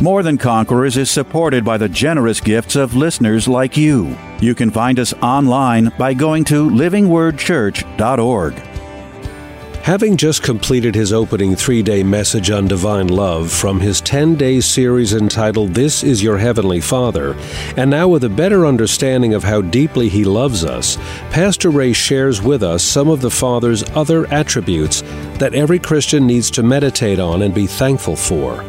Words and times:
More 0.00 0.24
Than 0.24 0.38
Conquerors 0.38 0.96
is 0.96 1.10
supported 1.10 1.64
by 1.64 1.78
the 1.78 1.88
generous 1.88 2.40
gifts 2.40 2.74
of 2.74 2.96
listeners 2.96 3.46
like 3.46 3.76
you. 3.76 4.16
You 4.40 4.54
can 4.54 4.70
find 4.70 4.98
us 4.98 5.14
online 5.22 5.92
by 5.96 6.14
going 6.14 6.44
to 6.44 6.68
livingwordchurch.org. 6.68 8.54
Having 9.84 10.16
just 10.16 10.42
completed 10.42 10.94
his 10.94 11.12
opening 11.12 11.54
three 11.54 11.82
day 11.82 12.02
message 12.02 12.50
on 12.50 12.66
divine 12.66 13.06
love 13.08 13.52
from 13.52 13.78
his 13.78 14.00
10 14.00 14.34
day 14.34 14.60
series 14.60 15.12
entitled 15.12 15.74
This 15.74 16.02
Is 16.02 16.22
Your 16.22 16.38
Heavenly 16.38 16.80
Father, 16.80 17.36
and 17.76 17.90
now 17.90 18.08
with 18.08 18.24
a 18.24 18.28
better 18.28 18.66
understanding 18.66 19.32
of 19.34 19.44
how 19.44 19.60
deeply 19.60 20.08
he 20.08 20.24
loves 20.24 20.64
us, 20.64 20.96
Pastor 21.30 21.70
Ray 21.70 21.92
shares 21.92 22.42
with 22.42 22.62
us 22.62 22.82
some 22.82 23.08
of 23.08 23.20
the 23.20 23.30
Father's 23.30 23.84
other 23.90 24.26
attributes 24.32 25.02
that 25.38 25.54
every 25.54 25.78
Christian 25.78 26.26
needs 26.26 26.50
to 26.52 26.62
meditate 26.62 27.20
on 27.20 27.42
and 27.42 27.54
be 27.54 27.66
thankful 27.66 28.16
for. 28.16 28.64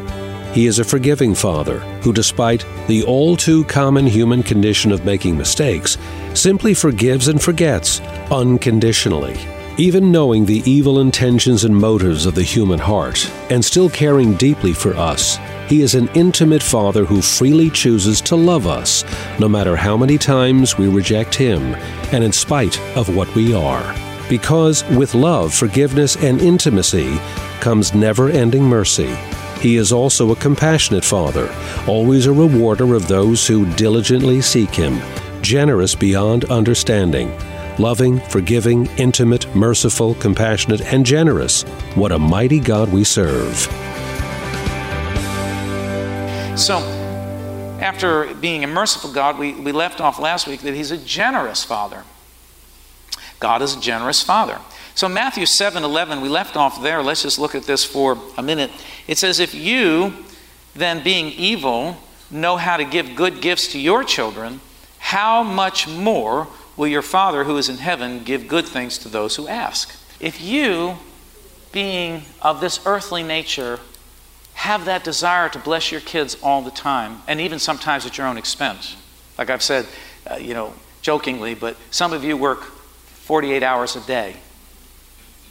He 0.56 0.66
is 0.66 0.78
a 0.78 0.84
forgiving 0.84 1.34
Father 1.34 1.80
who, 2.00 2.14
despite 2.14 2.64
the 2.86 3.04
all 3.04 3.36
too 3.36 3.64
common 3.64 4.06
human 4.06 4.42
condition 4.42 4.90
of 4.90 5.04
making 5.04 5.36
mistakes, 5.36 5.98
simply 6.32 6.72
forgives 6.72 7.28
and 7.28 7.42
forgets 7.42 8.00
unconditionally. 8.30 9.38
Even 9.76 10.10
knowing 10.10 10.46
the 10.46 10.62
evil 10.64 11.00
intentions 11.00 11.64
and 11.64 11.76
motives 11.76 12.24
of 12.24 12.34
the 12.34 12.42
human 12.42 12.78
heart, 12.78 13.30
and 13.50 13.62
still 13.62 13.90
caring 13.90 14.32
deeply 14.36 14.72
for 14.72 14.94
us, 14.96 15.36
He 15.68 15.82
is 15.82 15.94
an 15.94 16.08
intimate 16.14 16.62
Father 16.62 17.04
who 17.04 17.20
freely 17.20 17.68
chooses 17.68 18.22
to 18.22 18.34
love 18.34 18.66
us, 18.66 19.04
no 19.38 19.50
matter 19.50 19.76
how 19.76 19.94
many 19.94 20.16
times 20.16 20.78
we 20.78 20.88
reject 20.88 21.34
Him, 21.34 21.74
and 22.14 22.24
in 22.24 22.32
spite 22.32 22.80
of 22.96 23.14
what 23.14 23.32
we 23.34 23.52
are. 23.52 23.94
Because 24.30 24.88
with 24.96 25.14
love, 25.14 25.52
forgiveness, 25.52 26.16
and 26.16 26.40
intimacy 26.40 27.18
comes 27.60 27.92
never 27.92 28.30
ending 28.30 28.62
mercy. 28.62 29.14
He 29.60 29.76
is 29.76 29.92
also 29.92 30.32
a 30.32 30.36
compassionate 30.36 31.04
Father, 31.04 31.52
always 31.86 32.26
a 32.26 32.32
rewarder 32.32 32.94
of 32.94 33.08
those 33.08 33.46
who 33.46 33.66
diligently 33.74 34.40
seek 34.42 34.74
Him, 34.74 35.00
generous 35.42 35.94
beyond 35.94 36.44
understanding, 36.46 37.36
loving, 37.78 38.20
forgiving, 38.20 38.86
intimate, 38.98 39.52
merciful, 39.54 40.14
compassionate, 40.16 40.82
and 40.92 41.06
generous. 41.06 41.62
What 41.94 42.12
a 42.12 42.18
mighty 42.18 42.60
God 42.60 42.92
we 42.92 43.02
serve. 43.04 43.56
So, 46.58 46.78
after 47.80 48.34
being 48.34 48.64
a 48.64 48.66
merciful 48.66 49.12
God, 49.12 49.38
we, 49.38 49.52
we 49.52 49.72
left 49.72 50.00
off 50.00 50.18
last 50.18 50.46
week 50.46 50.60
that 50.60 50.74
He's 50.74 50.90
a 50.90 50.98
generous 50.98 51.64
Father. 51.64 52.04
God 53.40 53.62
is 53.62 53.76
a 53.76 53.80
generous 53.80 54.22
Father. 54.22 54.58
So 54.96 55.10
Matthew 55.10 55.44
7 55.44 55.84
11, 55.84 56.22
we 56.22 56.30
left 56.30 56.56
off 56.56 56.82
there. 56.82 57.02
Let's 57.02 57.22
just 57.22 57.38
look 57.38 57.54
at 57.54 57.64
this 57.64 57.84
for 57.84 58.18
a 58.38 58.42
minute. 58.42 58.70
It 59.06 59.18
says, 59.18 59.40
If 59.40 59.54
you, 59.54 60.14
then 60.74 61.04
being 61.04 61.26
evil, 61.26 61.98
know 62.30 62.56
how 62.56 62.78
to 62.78 62.84
give 62.84 63.14
good 63.14 63.42
gifts 63.42 63.68
to 63.72 63.78
your 63.78 64.04
children, 64.04 64.60
how 64.98 65.42
much 65.42 65.86
more 65.86 66.48
will 66.78 66.86
your 66.86 67.02
Father 67.02 67.44
who 67.44 67.58
is 67.58 67.68
in 67.68 67.76
heaven 67.76 68.24
give 68.24 68.48
good 68.48 68.64
things 68.64 68.96
to 68.98 69.10
those 69.10 69.36
who 69.36 69.46
ask? 69.46 69.94
If 70.18 70.40
you, 70.40 70.96
being 71.72 72.22
of 72.40 72.62
this 72.62 72.80
earthly 72.86 73.22
nature, 73.22 73.80
have 74.54 74.86
that 74.86 75.04
desire 75.04 75.50
to 75.50 75.58
bless 75.58 75.92
your 75.92 76.00
kids 76.00 76.38
all 76.42 76.62
the 76.62 76.70
time, 76.70 77.20
and 77.28 77.38
even 77.38 77.58
sometimes 77.58 78.06
at 78.06 78.16
your 78.16 78.26
own 78.26 78.38
expense. 78.38 78.96
Like 79.36 79.50
I've 79.50 79.62
said, 79.62 79.86
uh, 80.30 80.36
you 80.36 80.54
know, 80.54 80.72
jokingly, 81.02 81.54
but 81.54 81.76
some 81.90 82.14
of 82.14 82.24
you 82.24 82.38
work 82.38 82.62
48 82.62 83.62
hours 83.62 83.94
a 83.94 84.00
day. 84.00 84.36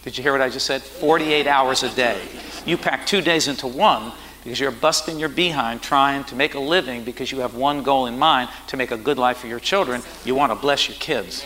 Did 0.06 0.18
you 0.18 0.24
hear 0.24 0.32
what 0.32 0.42
I 0.42 0.50
just 0.50 0.68
said? 0.68 0.84
48 0.84 1.48
hours 1.48 1.82
a 1.82 1.90
day. 1.90 2.22
You 2.64 2.78
pack 2.78 3.08
two 3.08 3.22
days 3.22 3.48
into 3.48 3.66
one 3.66 4.14
because 4.44 4.60
you're 4.60 4.70
busting 4.70 5.18
your 5.18 5.30
behind 5.30 5.82
trying 5.82 6.24
to 6.26 6.36
make 6.36 6.54
a 6.54 6.60
living 6.60 7.04
because 7.04 7.32
you 7.32 7.40
have 7.40 7.56
one 7.56 7.82
goal 7.82 8.06
in 8.06 8.20
mind 8.20 8.52
to 8.68 8.78
make 8.78 8.92
a 8.92 8.98
good 8.98 9.18
life 9.18 9.38
for 9.38 9.48
your 9.48 9.60
children. 9.60 10.04
You 10.24 10.36
want 10.36 10.52
to 10.52 10.56
bless 10.56 10.88
your 10.88 10.98
kids. 11.00 11.44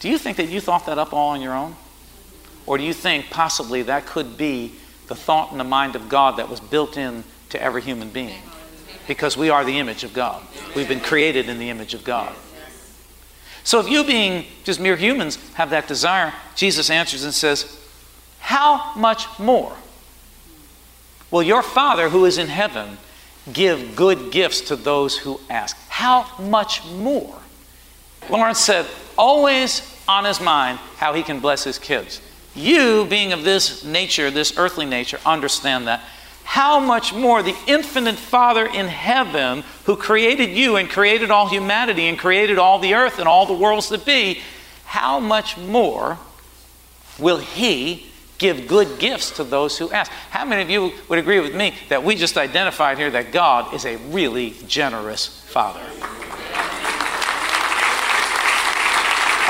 Do 0.00 0.08
you 0.08 0.16
think 0.16 0.38
that 0.38 0.48
you 0.48 0.58
thought 0.58 0.86
that 0.86 0.96
up 0.96 1.12
all 1.12 1.28
on 1.28 1.42
your 1.42 1.52
own? 1.52 1.76
Or 2.64 2.78
do 2.78 2.84
you 2.84 2.94
think 2.94 3.28
possibly 3.28 3.82
that 3.82 4.06
could 4.06 4.38
be 4.38 4.72
the 5.08 5.14
thought 5.14 5.52
in 5.52 5.58
the 5.58 5.64
mind 5.64 5.96
of 5.96 6.08
God 6.08 6.38
that 6.38 6.48
was 6.48 6.60
built 6.60 6.96
in 6.96 7.24
to 7.50 7.62
every 7.62 7.82
human 7.82 8.08
being? 8.08 8.40
Because 9.06 9.36
we 9.36 9.50
are 9.50 9.66
the 9.66 9.78
image 9.78 10.02
of 10.02 10.14
God. 10.14 10.42
We've 10.74 10.88
been 10.88 11.00
created 11.00 11.50
in 11.50 11.58
the 11.58 11.68
image 11.68 11.92
of 11.92 12.04
God. 12.04 12.34
So 13.64 13.80
if 13.80 13.88
you, 13.88 14.04
being 14.04 14.46
just 14.64 14.80
mere 14.80 14.96
humans, 14.96 15.36
have 15.54 15.70
that 15.70 15.88
desire, 15.88 16.32
Jesus 16.54 16.90
answers 16.90 17.24
and 17.24 17.34
says, 17.34 17.78
How 18.38 18.94
much 18.94 19.26
more 19.38 19.76
will 21.30 21.42
your 21.42 21.62
Father 21.62 22.08
who 22.08 22.24
is 22.24 22.38
in 22.38 22.48
heaven 22.48 22.98
give 23.52 23.96
good 23.96 24.30
gifts 24.30 24.62
to 24.62 24.76
those 24.76 25.18
who 25.18 25.40
ask? 25.50 25.76
How 25.88 26.26
much 26.38 26.84
more? 26.86 27.38
Lawrence 28.30 28.58
said, 28.58 28.86
always 29.16 29.82
on 30.06 30.24
his 30.24 30.40
mind 30.40 30.78
how 30.96 31.12
he 31.12 31.22
can 31.22 31.40
bless 31.40 31.64
his 31.64 31.78
kids. 31.78 32.20
You, 32.54 33.06
being 33.06 33.32
of 33.32 33.44
this 33.44 33.84
nature, 33.84 34.30
this 34.30 34.56
earthly 34.56 34.86
nature, 34.86 35.18
understand 35.24 35.86
that 35.86 36.02
how 36.48 36.80
much 36.80 37.12
more 37.12 37.42
the 37.42 37.54
infinite 37.66 38.14
Father 38.14 38.64
in 38.64 38.88
heaven, 38.88 39.62
who 39.84 39.94
created 39.94 40.48
you 40.48 40.76
and 40.76 40.88
created 40.88 41.30
all 41.30 41.46
humanity 41.46 42.06
and 42.06 42.18
created 42.18 42.58
all 42.58 42.78
the 42.78 42.94
earth 42.94 43.18
and 43.18 43.28
all 43.28 43.44
the 43.44 43.52
worlds 43.52 43.90
that 43.90 44.06
be, 44.06 44.40
how 44.86 45.20
much 45.20 45.58
more 45.58 46.16
will 47.18 47.36
He 47.36 48.06
give 48.38 48.66
good 48.66 48.98
gifts 48.98 49.32
to 49.32 49.44
those 49.44 49.76
who 49.76 49.90
ask? 49.90 50.10
How 50.30 50.46
many 50.46 50.62
of 50.62 50.70
you 50.70 50.92
would 51.10 51.18
agree 51.18 51.38
with 51.38 51.54
me 51.54 51.74
that 51.90 52.02
we 52.02 52.16
just 52.16 52.38
identified 52.38 52.96
here 52.96 53.10
that 53.10 53.30
God 53.30 53.74
is 53.74 53.84
a 53.84 53.96
really 53.96 54.54
generous 54.66 55.26
Father? 55.26 55.84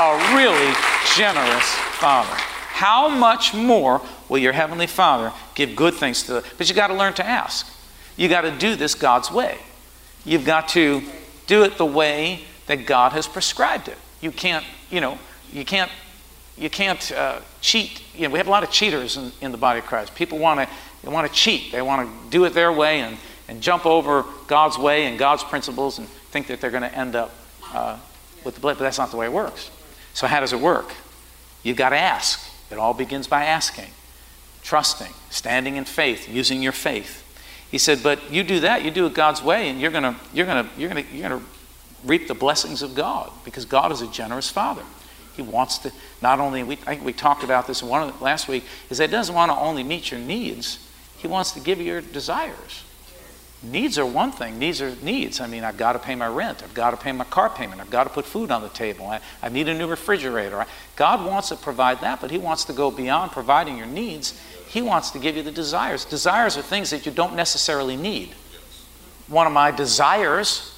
A 0.01 0.35
really 0.35 0.73
generous 1.15 1.73
Father. 1.95 2.35
How 2.35 3.07
much 3.07 3.53
more 3.53 4.01
will 4.27 4.39
your 4.39 4.53
Heavenly 4.53 4.87
Father 4.87 5.31
give 5.59 5.75
good 5.75 5.93
things 5.93 6.23
to 6.23 6.33
the. 6.33 6.45
But 6.57 6.69
you 6.69 6.75
got 6.75 6.87
to 6.87 6.93
learn 6.93 7.13
to 7.15 7.25
ask. 7.25 7.67
You 8.15 8.29
got 8.29 8.41
to 8.41 8.51
do 8.51 8.75
this 8.75 8.95
God's 8.95 9.29
way. 9.29 9.57
You've 10.25 10.45
got 10.45 10.69
to 10.69 11.03
do 11.47 11.63
it 11.63 11.77
the 11.77 11.85
way 11.85 12.45
that 12.67 12.85
God 12.85 13.11
has 13.11 13.27
prescribed 13.27 13.87
it. 13.89 13.97
You 14.21 14.31
can't, 14.31 14.65
you 14.89 15.01
know, 15.01 15.19
you 15.51 15.65
can't, 15.65 15.91
you 16.57 16.69
can't 16.69 17.11
uh, 17.11 17.39
cheat. 17.61 18.01
You 18.15 18.27
know, 18.27 18.33
we 18.33 18.37
have 18.37 18.47
a 18.47 18.51
lot 18.51 18.63
of 18.63 18.71
cheaters 18.71 19.17
in, 19.17 19.31
in 19.41 19.51
the 19.51 19.57
body 19.57 19.79
of 19.79 19.85
Christ. 19.85 20.15
People 20.15 20.37
want 20.37 20.61
to, 20.61 20.75
they 21.03 21.09
want 21.09 21.27
to 21.27 21.33
cheat. 21.33 21.71
They 21.71 21.81
want 21.81 22.07
to 22.07 22.29
do 22.29 22.45
it 22.45 22.53
their 22.53 22.71
way 22.71 23.01
and, 23.01 23.17
and 23.47 23.61
jump 23.61 23.85
over 23.85 24.23
God's 24.47 24.77
way 24.77 25.07
and 25.07 25.19
God's 25.19 25.43
principles 25.43 25.99
and 25.99 26.07
think 26.07 26.47
that 26.47 26.61
they're 26.61 26.71
going 26.71 26.83
to 26.83 26.95
end 26.97 27.15
up 27.15 27.33
uh, 27.73 27.97
with 28.45 28.55
the 28.55 28.61
blood. 28.61 28.77
But 28.77 28.85
that's 28.85 28.97
not 28.97 29.11
the 29.11 29.17
way 29.17 29.25
it 29.25 29.33
works. 29.33 29.71
So 30.13 30.25
how 30.25 30.39
does 30.39 30.53
it 30.53 30.59
work? 30.59 30.93
You've 31.63 31.77
got 31.77 31.89
to 31.89 31.97
ask. 31.97 32.45
It 32.71 32.77
all 32.77 32.93
begins 32.93 33.27
by 33.27 33.45
asking 33.45 33.89
trusting, 34.69 35.11
standing 35.31 35.77
in 35.77 35.83
faith, 35.83 36.29
using 36.29 36.61
your 36.61 36.71
faith. 36.71 37.25
He 37.71 37.79
said, 37.79 38.03
but 38.03 38.31
you 38.31 38.43
do 38.43 38.59
that, 38.59 38.85
you 38.85 38.91
do 38.91 39.07
it 39.07 39.15
God's 39.15 39.41
way, 39.41 39.67
and 39.67 39.81
you're 39.81 39.89
gonna, 39.89 40.15
you're 40.31 40.45
gonna, 40.45 40.69
you're 40.77 40.89
gonna, 40.89 41.03
you're 41.11 41.27
gonna 41.27 41.43
reap 42.05 42.27
the 42.27 42.35
blessings 42.35 42.83
of 42.83 42.93
God 42.93 43.31
because 43.43 43.65
God 43.65 43.91
is 43.91 44.01
a 44.01 44.07
generous 44.07 44.47
Father. 44.47 44.83
He 45.35 45.41
wants 45.41 45.79
to 45.79 45.91
not 46.21 46.39
only, 46.39 46.61
we, 46.61 46.73
I 46.85 46.93
think 46.93 47.03
we 47.03 47.13
talked 47.13 47.43
about 47.43 47.65
this 47.65 47.81
one 47.81 48.09
the, 48.09 48.23
last 48.23 48.47
week, 48.47 48.63
is 48.91 48.99
that 48.99 49.09
He 49.09 49.11
doesn't 49.11 49.33
want 49.33 49.51
to 49.51 49.57
only 49.57 49.81
meet 49.81 50.11
your 50.11 50.19
needs, 50.19 50.87
He 51.17 51.27
wants 51.27 51.53
to 51.53 51.59
give 51.59 51.79
you 51.79 51.85
your 51.85 52.01
desires. 52.01 52.83
Needs 53.61 53.97
are 53.97 54.05
one 54.05 54.31
thing. 54.31 54.57
Needs 54.57 54.81
are 54.81 54.95
needs. 55.01 55.41
I 55.41 55.47
mean, 55.47 55.65
I've 55.65 55.77
got 55.77 55.93
to 55.93 55.99
pay 55.99 56.15
my 56.15 56.27
rent. 56.27 56.63
I've 56.63 56.73
got 56.73 56.91
to 56.91 56.97
pay 56.97 57.11
my 57.11 57.25
car 57.25 57.49
payment. 57.49 57.81
I've 57.81 57.89
got 57.89 58.05
to 58.05 58.09
put 58.09 58.25
food 58.25 58.51
on 58.51 58.61
the 58.61 58.69
table. 58.69 59.07
I, 59.07 59.19
I 59.43 59.49
need 59.49 59.67
a 59.67 59.73
new 59.73 59.87
refrigerator. 59.87 60.65
God 60.95 61.25
wants 61.25 61.49
to 61.49 61.57
provide 61.57 61.99
that, 62.01 62.21
but 62.21 62.31
He 62.31 62.37
wants 62.37 62.63
to 62.65 62.73
go 62.73 62.89
beyond 62.89 63.31
providing 63.31 63.77
your 63.77 63.87
needs 63.87 64.39
he 64.69 64.83
wants 64.83 65.09
to 65.11 65.19
give 65.19 65.35
you 65.35 65.41
the 65.41 65.51
desires. 65.51 66.05
Desires 66.05 66.55
are 66.55 66.61
things 66.61 66.91
that 66.91 67.05
you 67.05 67.11
don't 67.11 67.35
necessarily 67.35 67.97
need. 67.97 68.29
One 69.27 69.47
of 69.47 69.53
my 69.53 69.71
desires, 69.71 70.75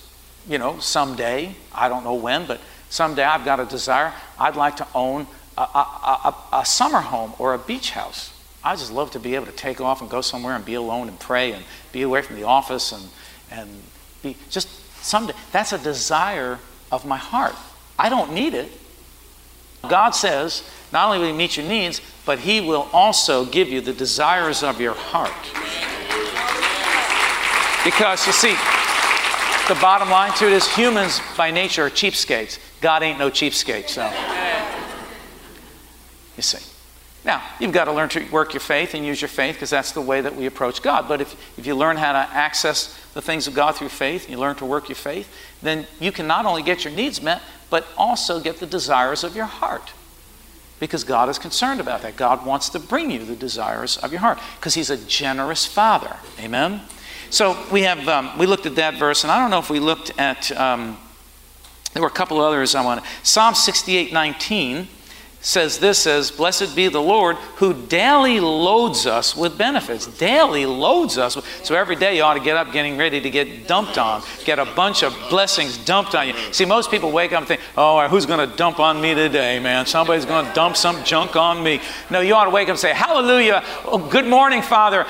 you 0.47 0.57
know, 0.57 0.79
someday, 0.79 1.55
I 1.73 1.89
don't 1.89 2.05
know 2.05 2.13
when, 2.13 2.45
but 2.45 2.61
someday 2.89 3.23
I've 3.23 3.43
got 3.43 3.59
a 3.59 3.65
desire. 3.65 4.13
I'd 4.39 4.55
like 4.55 4.77
to 4.77 4.87
own 4.95 5.27
a, 5.57 5.61
a, 5.61 6.35
a, 6.53 6.59
a 6.59 6.65
summer 6.65 7.01
home 7.01 7.33
or 7.37 7.53
a 7.53 7.57
beach 7.57 7.91
house. 7.91 8.31
I 8.63 8.75
just 8.75 8.91
love 8.91 9.11
to 9.11 9.19
be 9.19 9.35
able 9.35 9.47
to 9.47 9.51
take 9.51 9.81
off 9.81 10.01
and 10.01 10.09
go 10.09 10.21
somewhere 10.21 10.55
and 10.55 10.63
be 10.63 10.75
alone 10.75 11.07
and 11.07 11.19
pray 11.19 11.53
and 11.53 11.63
be 11.91 12.03
away 12.03 12.21
from 12.21 12.35
the 12.35 12.43
office 12.43 12.91
and, 12.91 13.03
and 13.49 13.69
be 14.21 14.37
just 14.49 14.69
someday. 15.03 15.33
That's 15.51 15.73
a 15.73 15.79
desire 15.79 16.59
of 16.91 17.05
my 17.05 17.17
heart. 17.17 17.55
I 17.97 18.09
don't 18.09 18.33
need 18.33 18.53
it. 18.53 18.71
God 19.89 20.11
says, 20.11 20.63
not 20.93 21.07
only 21.07 21.19
will 21.19 21.27
He 21.27 21.33
meet 21.33 21.57
your 21.57 21.65
needs, 21.65 22.01
but 22.25 22.39
He 22.39 22.61
will 22.61 22.87
also 22.93 23.45
give 23.45 23.67
you 23.67 23.81
the 23.81 23.93
desires 23.93 24.61
of 24.61 24.79
your 24.79 24.93
heart. 24.93 25.31
Because 27.83 28.27
you 28.27 28.33
see, 28.33 28.55
the 29.67 29.79
bottom 29.81 30.09
line 30.09 30.33
to 30.33 30.45
it 30.45 30.53
is 30.53 30.71
humans 30.75 31.19
by 31.35 31.49
nature 31.49 31.85
are 31.85 31.89
cheapskates. 31.89 32.59
God 32.79 33.01
ain't 33.01 33.17
no 33.17 33.31
cheapskate, 33.31 33.89
so. 33.89 34.11
You 36.37 36.43
see. 36.43 36.70
Now, 37.23 37.43
you've 37.59 37.71
got 37.71 37.85
to 37.85 37.91
learn 37.91 38.09
to 38.09 38.23
work 38.31 38.53
your 38.53 38.61
faith 38.61 38.95
and 38.95 39.05
use 39.05 39.21
your 39.21 39.29
faith 39.29 39.55
because 39.55 39.69
that's 39.69 39.91
the 39.91 40.01
way 40.01 40.21
that 40.21 40.35
we 40.35 40.47
approach 40.47 40.81
God. 40.81 41.07
But 41.07 41.21
if, 41.21 41.35
if 41.57 41.67
you 41.67 41.75
learn 41.75 41.97
how 41.97 42.13
to 42.13 42.17
access 42.17 42.97
the 43.13 43.21
things 43.21 43.47
of 43.47 43.53
God 43.53 43.75
through 43.75 43.89
faith, 43.89 44.29
you 44.29 44.37
learn 44.37 44.55
to 44.55 44.65
work 44.65 44.89
your 44.89 44.95
faith, 44.95 45.31
then 45.61 45.85
you 45.99 46.11
can 46.11 46.25
not 46.25 46.45
only 46.45 46.63
get 46.63 46.83
your 46.83 46.93
needs 46.93 47.21
met, 47.21 47.41
but 47.69 47.87
also 47.95 48.39
get 48.39 48.57
the 48.57 48.65
desires 48.65 49.23
of 49.23 49.35
your 49.35 49.45
heart. 49.45 49.93
Because 50.79 51.03
God 51.03 51.29
is 51.29 51.37
concerned 51.37 51.79
about 51.79 52.01
that. 52.01 52.15
God 52.15 52.43
wants 52.43 52.69
to 52.69 52.79
bring 52.79 53.11
you 53.11 53.23
the 53.23 53.35
desires 53.35 53.97
of 53.97 54.11
your 54.11 54.21
heart 54.21 54.39
because 54.59 54.73
He's 54.73 54.89
a 54.89 54.97
generous 54.97 55.63
Father. 55.63 56.15
Amen? 56.39 56.81
So 57.29 57.55
we 57.71 57.83
have 57.83 58.07
um, 58.07 58.35
we 58.39 58.47
looked 58.47 58.65
at 58.65 58.75
that 58.75 58.95
verse, 58.95 59.23
and 59.23 59.31
I 59.31 59.39
don't 59.39 59.51
know 59.51 59.59
if 59.59 59.69
we 59.69 59.79
looked 59.79 60.11
at 60.17 60.51
um, 60.53 60.97
there 61.93 62.01
were 62.01 62.07
a 62.07 62.11
couple 62.11 62.39
others 62.39 62.73
I 62.73 62.83
want 62.83 63.03
to. 63.03 63.09
Psalm 63.23 63.53
68, 63.53 64.11
19 64.11 64.87
says 65.41 65.79
this 65.79 65.99
says 65.99 66.31
blessed 66.31 66.75
be 66.75 66.87
the 66.87 67.01
lord 67.01 67.35
who 67.57 67.73
daily 67.87 68.39
loads 68.39 69.05
us 69.05 69.35
with 69.35 69.57
benefits 69.57 70.05
daily 70.17 70.65
loads 70.65 71.17
us 71.17 71.37
so 71.63 71.75
every 71.75 71.95
day 71.95 72.15
you 72.15 72.23
ought 72.23 72.35
to 72.35 72.39
get 72.39 72.57
up 72.57 72.71
getting 72.71 72.97
ready 72.97 73.19
to 73.19 73.29
get 73.29 73.67
dumped 73.67 73.97
on 73.97 74.21
get 74.45 74.59
a 74.59 74.65
bunch 74.65 75.03
of 75.03 75.15
blessings 75.29 75.77
dumped 75.85 76.15
on 76.15 76.27
you. 76.27 76.33
See 76.51 76.65
most 76.65 76.91
people 76.91 77.11
wake 77.11 77.31
up 77.33 77.39
and 77.39 77.47
think 77.47 77.61
oh 77.77 78.07
who's 78.07 78.25
going 78.25 78.47
to 78.47 78.55
dump 78.55 78.79
on 78.79 79.01
me 79.01 79.13
today 79.13 79.59
man? 79.59 79.85
Somebody's 79.85 80.25
going 80.25 80.45
to 80.45 80.53
dump 80.53 80.75
some 80.75 81.03
junk 81.03 81.35
on 81.35 81.63
me. 81.63 81.81
No 82.09 82.21
you 82.21 82.35
ought 82.35 82.45
to 82.45 82.51
wake 82.51 82.67
up 82.67 82.71
and 82.71 82.79
say 82.79 82.93
hallelujah. 82.93 83.63
Oh, 83.85 83.97
good 83.97 84.25
morning 84.25 84.61
father. 84.61 85.05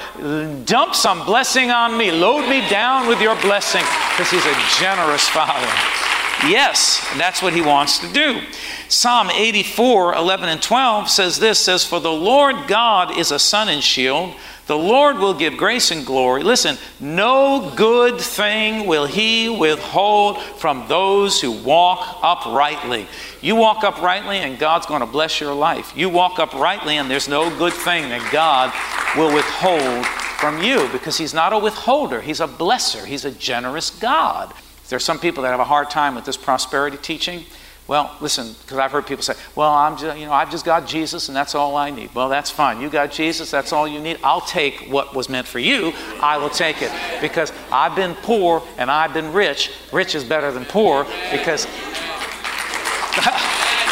Dump 0.66 0.96
some 0.96 1.26
blessing 1.26 1.72
on 1.72 1.98
me. 1.98 2.12
Load 2.12 2.50
me 2.50 2.68
down 2.70 3.08
with 3.08 3.22
your 3.22 3.36
blessing. 3.42 3.84
Because 4.12 4.32
he's 4.32 4.46
a 4.46 4.56
generous 4.80 5.28
father 5.28 6.11
Yes, 6.48 7.06
that's 7.18 7.42
what 7.42 7.54
he 7.54 7.62
wants 7.62 8.00
to 8.00 8.12
do. 8.12 8.42
Psalm 8.90 9.30
84, 9.30 10.16
11 10.16 10.50
and 10.50 10.62
12 10.62 11.10
says 11.10 11.40
this 11.40 11.60
says, 11.60 11.86
For 11.86 12.00
the 12.00 12.12
Lord 12.12 12.68
God 12.68 13.18
is 13.18 13.32
a 13.32 13.40
sun 13.40 13.70
and 13.70 13.84
shield. 13.84 14.34
The 14.68 14.78
Lord 14.78 15.18
will 15.18 15.34
give 15.34 15.58
grace 15.58 15.92
and 15.92 16.06
glory. 16.06 16.44
Listen, 16.44 16.78
no 17.00 17.74
good 17.76 18.20
thing 18.20 18.88
will 18.88 19.06
he 19.06 19.50
withhold 19.50 20.42
from 20.42 20.88
those 20.88 21.42
who 21.42 21.52
walk 21.52 22.20
uprightly. 22.24 23.06
You 23.42 23.56
walk 23.56 23.84
uprightly, 23.84 24.38
and 24.38 24.58
God's 24.58 24.86
going 24.86 25.02
to 25.02 25.06
bless 25.06 25.42
your 25.42 25.54
life. 25.54 25.92
You 25.96 26.10
walk 26.10 26.40
uprightly, 26.40 26.98
and 26.98 27.12
there's 27.12 27.28
no 27.28 27.50
good 27.58 27.74
thing 27.74 28.10
that 28.10 28.32
God 28.32 28.72
will 29.20 29.34
withhold 29.34 30.06
from 30.40 30.64
you 30.64 30.88
because 30.92 31.18
He's 31.18 31.34
not 31.34 31.54
a 31.54 31.60
withholder, 31.60 32.22
He's 32.22 32.40
a 32.40 32.48
blesser, 32.48 33.06
He's 33.06 33.26
a 33.26 33.32
generous 33.32 33.90
God. 33.90 34.54
There's 34.92 35.06
some 35.06 35.20
people 35.20 35.44
that 35.44 35.52
have 35.52 35.62
a 35.62 35.66
hard 35.66 35.90
time 35.90 36.16
with 36.16 36.26
this 36.26 36.36
prosperity 36.36 36.98
teaching. 36.98 37.46
Well, 37.88 38.14
listen, 38.20 38.54
because 38.62 38.78
I've 38.78 38.92
heard 38.92 39.08
people 39.08 39.24
say, 39.24 39.36
"Well, 39.56 39.72
I'm 39.72 39.96
just, 39.96 40.20
you 40.20 40.26
know, 40.26 40.34
I've 40.34 40.52
just 40.52 40.66
got 40.66 40.86
Jesus 40.86 41.30
and 41.30 41.36
that's 41.36 41.56
all 41.56 41.78
I 41.78 41.92
need." 41.92 42.14
Well, 42.14 42.28
that's 42.28 42.52
fine. 42.52 42.82
You 42.82 42.90
got 42.90 43.10
Jesus, 43.10 43.50
that's 43.50 43.72
all 43.72 43.88
you 43.88 44.02
need. 44.02 44.20
I'll 44.22 44.42
take 44.42 44.90
what 44.90 45.16
was 45.16 45.30
meant 45.30 45.48
for 45.48 45.60
you. 45.60 45.94
I 46.22 46.38
will 46.38 46.50
take 46.50 46.82
it 46.82 46.92
because 47.22 47.54
I've 47.72 47.96
been 47.96 48.16
poor 48.16 48.62
and 48.78 48.92
I've 48.92 49.14
been 49.14 49.32
rich. 49.32 49.72
Rich 49.94 50.14
is 50.14 50.26
better 50.26 50.52
than 50.52 50.66
poor 50.66 51.06
because 51.32 51.66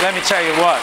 let 0.04 0.14
me 0.14 0.20
tell 0.20 0.44
you 0.44 0.52
what. 0.62 0.82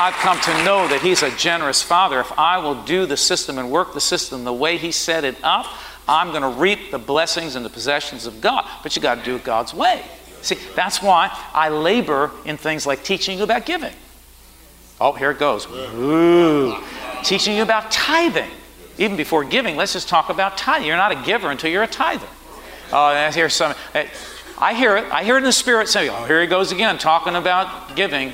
I've 0.00 0.14
come 0.14 0.40
to 0.40 0.64
know 0.64 0.88
that 0.88 1.00
He's 1.00 1.22
a 1.22 1.30
generous 1.36 1.80
Father. 1.80 2.18
If 2.18 2.36
I 2.36 2.58
will 2.58 2.82
do 2.82 3.06
the 3.06 3.16
system 3.16 3.56
and 3.56 3.70
work 3.70 3.94
the 3.94 4.00
system 4.00 4.42
the 4.42 4.52
way 4.52 4.78
He 4.78 4.90
set 4.90 5.22
it 5.22 5.36
up, 5.44 5.66
I'm 6.08 6.30
going 6.30 6.42
to 6.42 6.48
reap 6.48 6.90
the 6.90 6.98
blessings 6.98 7.54
and 7.54 7.64
the 7.64 7.70
possessions 7.70 8.26
of 8.26 8.40
God. 8.40 8.66
But 8.82 8.96
you 8.96 9.02
got 9.02 9.16
to 9.16 9.24
do 9.24 9.36
it 9.36 9.44
God's 9.44 9.74
way. 9.74 10.02
See, 10.40 10.56
that's 10.74 11.02
why 11.02 11.36
I 11.52 11.68
labor 11.68 12.30
in 12.44 12.56
things 12.56 12.86
like 12.86 13.04
teaching 13.04 13.38
you 13.38 13.44
about 13.44 13.66
giving. 13.66 13.92
Oh, 15.00 15.12
here 15.12 15.30
it 15.30 15.38
goes. 15.38 15.66
Ooh. 15.66 16.76
Teaching 17.22 17.56
you 17.56 17.62
about 17.62 17.90
tithing. 17.90 18.50
Even 18.96 19.16
before 19.16 19.44
giving, 19.44 19.76
let's 19.76 19.92
just 19.92 20.08
talk 20.08 20.28
about 20.28 20.56
tithing. 20.58 20.86
You're 20.86 20.96
not 20.96 21.12
a 21.12 21.22
giver 21.24 21.50
until 21.50 21.70
you're 21.70 21.84
a 21.84 21.88
tither. 21.88 22.26
Oh, 22.92 22.98
I 22.98 23.30
hear 23.30 23.48
some. 23.48 23.74
Eh, 23.94 24.06
I 24.58 24.74
hear 24.74 24.96
it. 24.96 25.12
I 25.12 25.22
hear 25.22 25.34
it 25.34 25.38
in 25.38 25.44
the 25.44 25.52
spirit 25.52 25.88
saying, 25.88 26.10
"Oh, 26.10 26.24
here 26.24 26.40
he 26.40 26.48
goes 26.48 26.72
again, 26.72 26.98
talking 26.98 27.36
about 27.36 27.94
giving, 27.94 28.32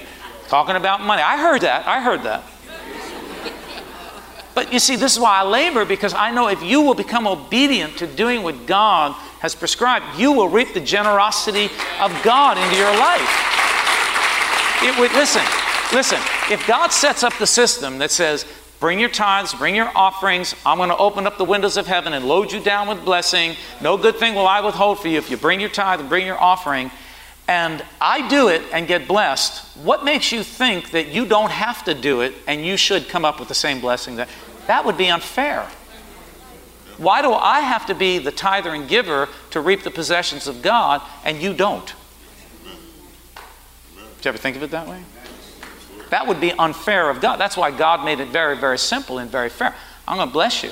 talking 0.49 0.77
about 0.77 1.03
money." 1.03 1.21
I 1.21 1.37
heard 1.37 1.63
that. 1.63 1.87
I 1.87 2.01
heard 2.01 2.23
that. 2.23 2.45
But 4.55 4.73
you 4.73 4.79
see, 4.79 4.97
this 4.97 5.15
is 5.15 5.21
why 5.21 5.39
I 5.39 5.43
labor 5.43 5.85
because 5.85 6.15
I 6.15 6.31
know 6.31 6.49
if 6.49 6.63
you 6.63 6.81
will 6.81 6.95
become 6.95 7.27
obedient 7.27 7.99
to 7.99 8.07
doing 8.07 8.43
what 8.43 8.67
God 8.67 9.13
has 9.41 9.55
prescribed, 9.55 10.05
you 10.17 10.33
will 10.33 10.49
reap 10.49 10.75
the 10.75 10.81
generosity 10.81 11.67
of 12.01 12.13
God 12.23 12.57
into 12.57 12.77
your 12.77 12.97
life. 12.97 13.55
It 14.83 14.99
would, 14.99 15.13
listen, 15.13 15.43
listen, 15.93 16.19
if 16.51 16.65
God 16.67 16.93
sets 16.93 17.23
up 17.23 17.37
the 17.39 17.47
system 17.47 17.99
that 17.99 18.11
says, 18.11 18.47
bring 18.79 19.01
your 19.01 19.09
tithes, 19.09 19.55
bring 19.55 19.75
your 19.75 19.91
offerings, 19.95 20.55
I'm 20.65 20.79
going 20.79 20.91
to 20.91 20.97
open 20.97 21.27
up 21.27 21.37
the 21.37 21.45
windows 21.45 21.77
of 21.77 21.87
heaven 21.87 22.13
and 22.13 22.27
load 22.27 22.53
you 22.53 22.61
down 22.61 22.87
with 22.87 23.05
blessing, 23.05 23.57
no 23.81 23.97
good 23.97 24.17
thing 24.17 24.35
will 24.35 24.47
I 24.47 24.61
withhold 24.61 25.01
for 25.01 25.09
you 25.09 25.19
if 25.19 25.31
you 25.31 25.37
bring 25.37 25.59
your 25.59 25.71
tithe 25.71 26.01
and 26.01 26.09
bring 26.09 26.27
your 26.27 26.41
offering, 26.41 26.91
and 27.47 27.85
I 28.01 28.27
do 28.29 28.49
it 28.49 28.63
and 28.73 28.87
get 28.87 29.07
blessed, 29.07 29.77
what 29.79 30.05
makes 30.05 30.33
you 30.33 30.43
think 30.43 30.93
that 30.93 31.09
you 31.09 31.27
don't 31.27 31.51
have 31.51 31.85
to 31.85 31.95
do 31.95 32.23
it 32.23 32.35
and 32.47 32.65
you 32.65 32.77
should 32.77 33.09
come 33.09 33.25
up 33.25 33.39
with 33.39 33.49
the 33.49 33.55
same 33.55 33.81
blessing? 33.81 34.17
That, 34.17 34.29
that 34.67 34.85
would 34.85 34.97
be 34.97 35.09
unfair. 35.09 35.69
Why 36.97 37.23
do 37.23 37.33
I 37.33 37.61
have 37.61 37.87
to 37.87 37.95
be 37.95 38.19
the 38.19 38.31
tither 38.31 38.73
and 38.73 38.89
giver 38.89 39.29
to 39.51 39.61
reap 39.61 39.83
the 39.83 39.91
possessions 39.91 40.47
of 40.47 40.63
God 40.63 41.03
and 41.25 41.43
you 41.43 41.53
don't? 41.53 41.93
Did 44.17 44.25
you 44.25 44.29
ever 44.29 44.39
think 44.39 44.57
of 44.57 44.63
it 44.63 44.71
that 44.71 44.87
way? 44.87 45.03
That 46.11 46.27
would 46.27 46.41
be 46.41 46.53
unfair 46.53 47.11
of 47.11 47.21
God. 47.21 47.37
That's 47.37 47.57
why 47.57 47.71
God 47.71 48.05
made 48.05 48.21
it 48.21 48.29
very, 48.29 48.57
very 48.57 48.79
simple 48.79 49.19
and 49.19 49.31
very 49.31 49.49
fair. 49.49 49.75
I'm 50.07 50.17
going 50.17 50.29
to 50.29 50.33
bless 50.33 50.63
you. 50.63 50.71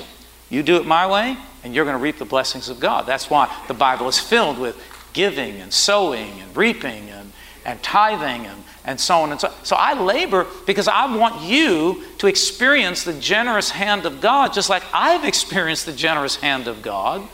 You 0.49 0.63
do 0.63 0.77
it 0.77 0.85
my 0.85 1.05
way, 1.07 1.37
and 1.63 1.73
you're 1.75 1.85
going 1.85 1.97
to 1.97 2.01
reap 2.01 2.17
the 2.17 2.25
blessings 2.25 2.69
of 2.69 2.79
God. 2.79 3.05
That's 3.05 3.29
why 3.29 3.53
the 3.67 3.73
Bible 3.73 4.07
is 4.07 4.17
filled 4.17 4.57
with 4.57 4.81
giving 5.13 5.55
and 5.57 5.73
sowing 5.73 6.39
and 6.41 6.55
reaping 6.55 7.09
and, 7.09 7.22
and 7.65 7.81
tithing 7.81 8.45
and, 8.45 8.63
and 8.85 8.99
so 8.99 9.17
on 9.17 9.31
and 9.31 9.39
so 9.39 9.47
on. 9.47 9.53
So 9.63 9.75
I 9.75 9.93
labor 9.93 10.45
because 10.65 10.87
I 10.87 11.15
want 11.15 11.41
you 11.41 12.03
to 12.19 12.27
experience 12.27 13.03
the 13.03 13.13
generous 13.13 13.69
hand 13.69 14.05
of 14.05 14.21
God 14.21 14.53
just 14.53 14.69
like 14.69 14.83
I've 14.93 15.25
experienced 15.25 15.85
the 15.85 15.93
generous 15.93 16.35
hand 16.35 16.67
of 16.67 16.81
God. 16.81 17.27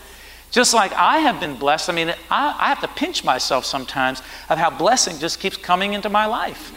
Just 0.51 0.73
like 0.73 0.91
I 0.93 1.19
have 1.19 1.39
been 1.39 1.55
blessed. 1.55 1.89
I 1.89 1.93
mean, 1.93 2.09
I, 2.31 2.55
I 2.57 2.69
have 2.69 2.81
to 2.81 2.87
pinch 2.87 3.23
myself 3.23 3.65
sometimes 3.65 4.21
of 4.49 4.57
how 4.57 4.71
blessing 4.71 5.19
just 5.19 5.39
keeps 5.39 5.57
coming 5.57 5.93
into 5.93 6.09
my 6.09 6.25
life. 6.25 6.73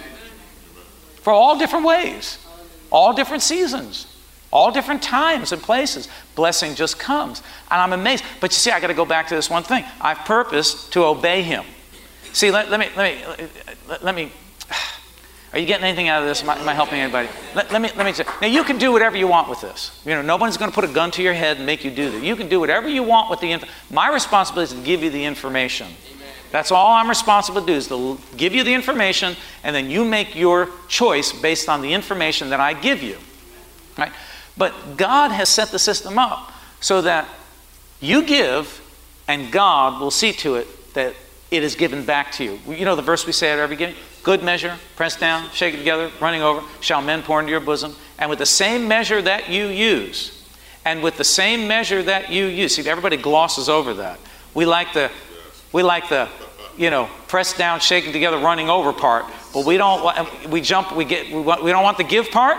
For 1.23 1.33
all 1.33 1.59
different 1.59 1.87
ways, 1.87 2.39
all 2.91 3.15
different 3.15 3.43
seasons. 3.43 4.07
All 4.53 4.71
different 4.71 5.03
times 5.03 5.53
and 5.53 5.63
places, 5.63 6.09
blessing 6.35 6.75
just 6.75 6.99
comes. 6.99 7.41
And 7.71 7.81
I'm 7.81 7.95
amazed. 7.95 8.23
But 8.39 8.53
you 8.53 8.57
see, 8.57 8.71
I 8.71 8.81
got 8.81 8.89
to 8.89 8.95
go 8.95 9.07
back 9.07 9.29
to 9.29 9.35
this 9.35 9.49
one 9.49 9.63
thing. 9.63 9.83
I've 9.99 10.19
purposed 10.19 10.93
to 10.93 11.05
obey 11.05 11.41
him. 11.41 11.65
See, 12.33 12.51
let, 12.51 12.71
let 12.71 12.81
me, 12.81 12.89
let 12.97 13.15
me, 13.15 13.49
let, 13.89 14.05
let, 14.05 14.15
me, 14.15 14.33
are 15.53 15.59
you 15.59 15.67
getting 15.67 15.85
anything 15.85 16.09
out 16.09 16.23
of 16.23 16.29
this? 16.29 16.43
Am 16.43 16.51
I, 16.51 16.57
am 16.57 16.69
I 16.69 16.75
helping 16.75 16.99
anybody? 16.99 17.29
Let, 17.55 17.71
let, 17.71 17.83
me, 17.83 17.91
let 17.97 18.07
me 18.07 18.13
say, 18.13 18.25
now 18.41 18.47
you 18.47 18.65
can 18.65 18.79
do 18.79 18.91
whatever 18.91 19.17
you 19.17 19.29
want 19.29 19.49
with 19.49 19.61
this. 19.61 20.01
You 20.05 20.13
know, 20.13 20.23
nobody's 20.23 20.57
going 20.57 20.71
to 20.71 20.75
put 20.75 20.85
a 20.85 20.93
gun 20.93 21.11
to 21.13 21.23
your 21.23 21.35
head 21.35 21.59
and 21.59 21.67
make 21.67 21.85
you 21.85 21.91
do 21.91 22.11
that. 22.11 22.23
You 22.23 22.37
can 22.37 22.49
do 22.49 22.59
whatever 22.59 22.89
you 22.89 23.03
want 23.03 23.31
with 23.31 23.41
the, 23.41 23.53
info. 23.53 23.67
my 23.91 24.13
responsibility 24.13 24.73
is 24.73 24.79
to 24.79 24.85
give 24.85 25.03
you 25.03 25.11
the 25.11 25.25
information. 25.25 25.89
That's 26.51 26.71
all 26.71 26.93
I'm 26.93 27.09
responsible 27.09 27.63
to 27.63 27.67
do 27.67 27.73
is 27.73 27.89
to 27.89 28.19
give 28.37 28.55
you 28.55 28.63
the 28.63 28.75
information 28.75 29.37
and 29.65 29.75
then 29.75 29.91
you 29.91 30.05
make 30.05 30.35
your 30.35 30.69
choice 30.87 31.33
based 31.33 31.69
on 31.69 31.81
the 31.81 31.95
information 31.95 32.51
that 32.51 32.61
I 32.61 32.75
give 32.75 33.03
you. 33.03 33.17
Right? 33.97 34.13
But 34.57 34.99
God 34.99 35.31
has 35.31 35.49
set 35.49 35.69
the 35.69 35.79
system 35.79 36.19
up 36.19 36.53
so 36.81 37.01
that 37.03 37.27
you 38.01 38.23
give 38.23 38.81
and 39.27 39.51
God 39.51 40.01
will 40.01 40.11
see 40.11 40.33
to 40.35 40.57
it 40.57 40.93
that 40.95 41.15
it 41.53 41.63
is 41.63 41.75
given 41.75 42.05
back 42.05 42.33
to 42.33 42.45
you. 42.45 42.59
You 42.67 42.87
know 42.87 42.97
the 42.97 43.03
verse 43.03 43.27
we 43.27 43.33
say 43.33 43.53
at 43.53 43.59
every 43.59 43.77
beginning? 43.77 43.97
Good 44.23 44.43
measure, 44.43 44.79
pressed 44.97 45.21
down, 45.21 45.51
shaken 45.51 45.79
together, 45.79 46.11
running 46.19 46.43
over, 46.43 46.67
shall 46.81 47.03
men 47.03 47.23
pour 47.23 47.41
into 47.41 47.51
your 47.51 47.61
bosom. 47.61 47.95
And 48.19 48.31
with 48.31 48.39
the 48.39 48.47
same 48.47 48.89
measure 48.89 49.21
that 49.21 49.51
you 49.51 49.67
use, 49.67 50.43
and 50.85 51.03
with 51.03 51.19
the 51.19 51.25
same 51.25 51.69
measure 51.69 52.03
that 52.03 52.31
you 52.31 52.47
use, 52.47 52.75
see, 52.75 52.89
everybody 52.89 53.19
glosses 53.19 53.69
over 53.69 53.95
that. 53.95 54.19
We 54.55 54.65
like 54.65 54.95
the, 54.95 55.11
we 55.73 55.83
like 55.83 56.09
the, 56.09 56.29
you 56.77 56.89
know, 56.89 57.09
pressed 57.29 57.59
down, 57.59 57.81
shaken 57.81 58.13
together, 58.13 58.39
running 58.39 58.71
over 58.71 58.93
part, 58.93 59.27
but 59.53 59.67
we 59.67 59.77
don't. 59.77 60.51
We 60.51 60.63
jump. 60.63 60.97
We 60.97 61.05
get. 61.05 61.31
We, 61.31 61.41
want, 61.41 61.63
we 61.63 61.71
don't 61.71 61.83
want 61.83 61.99
the 61.99 62.05
give 62.05 62.31
part. 62.31 62.57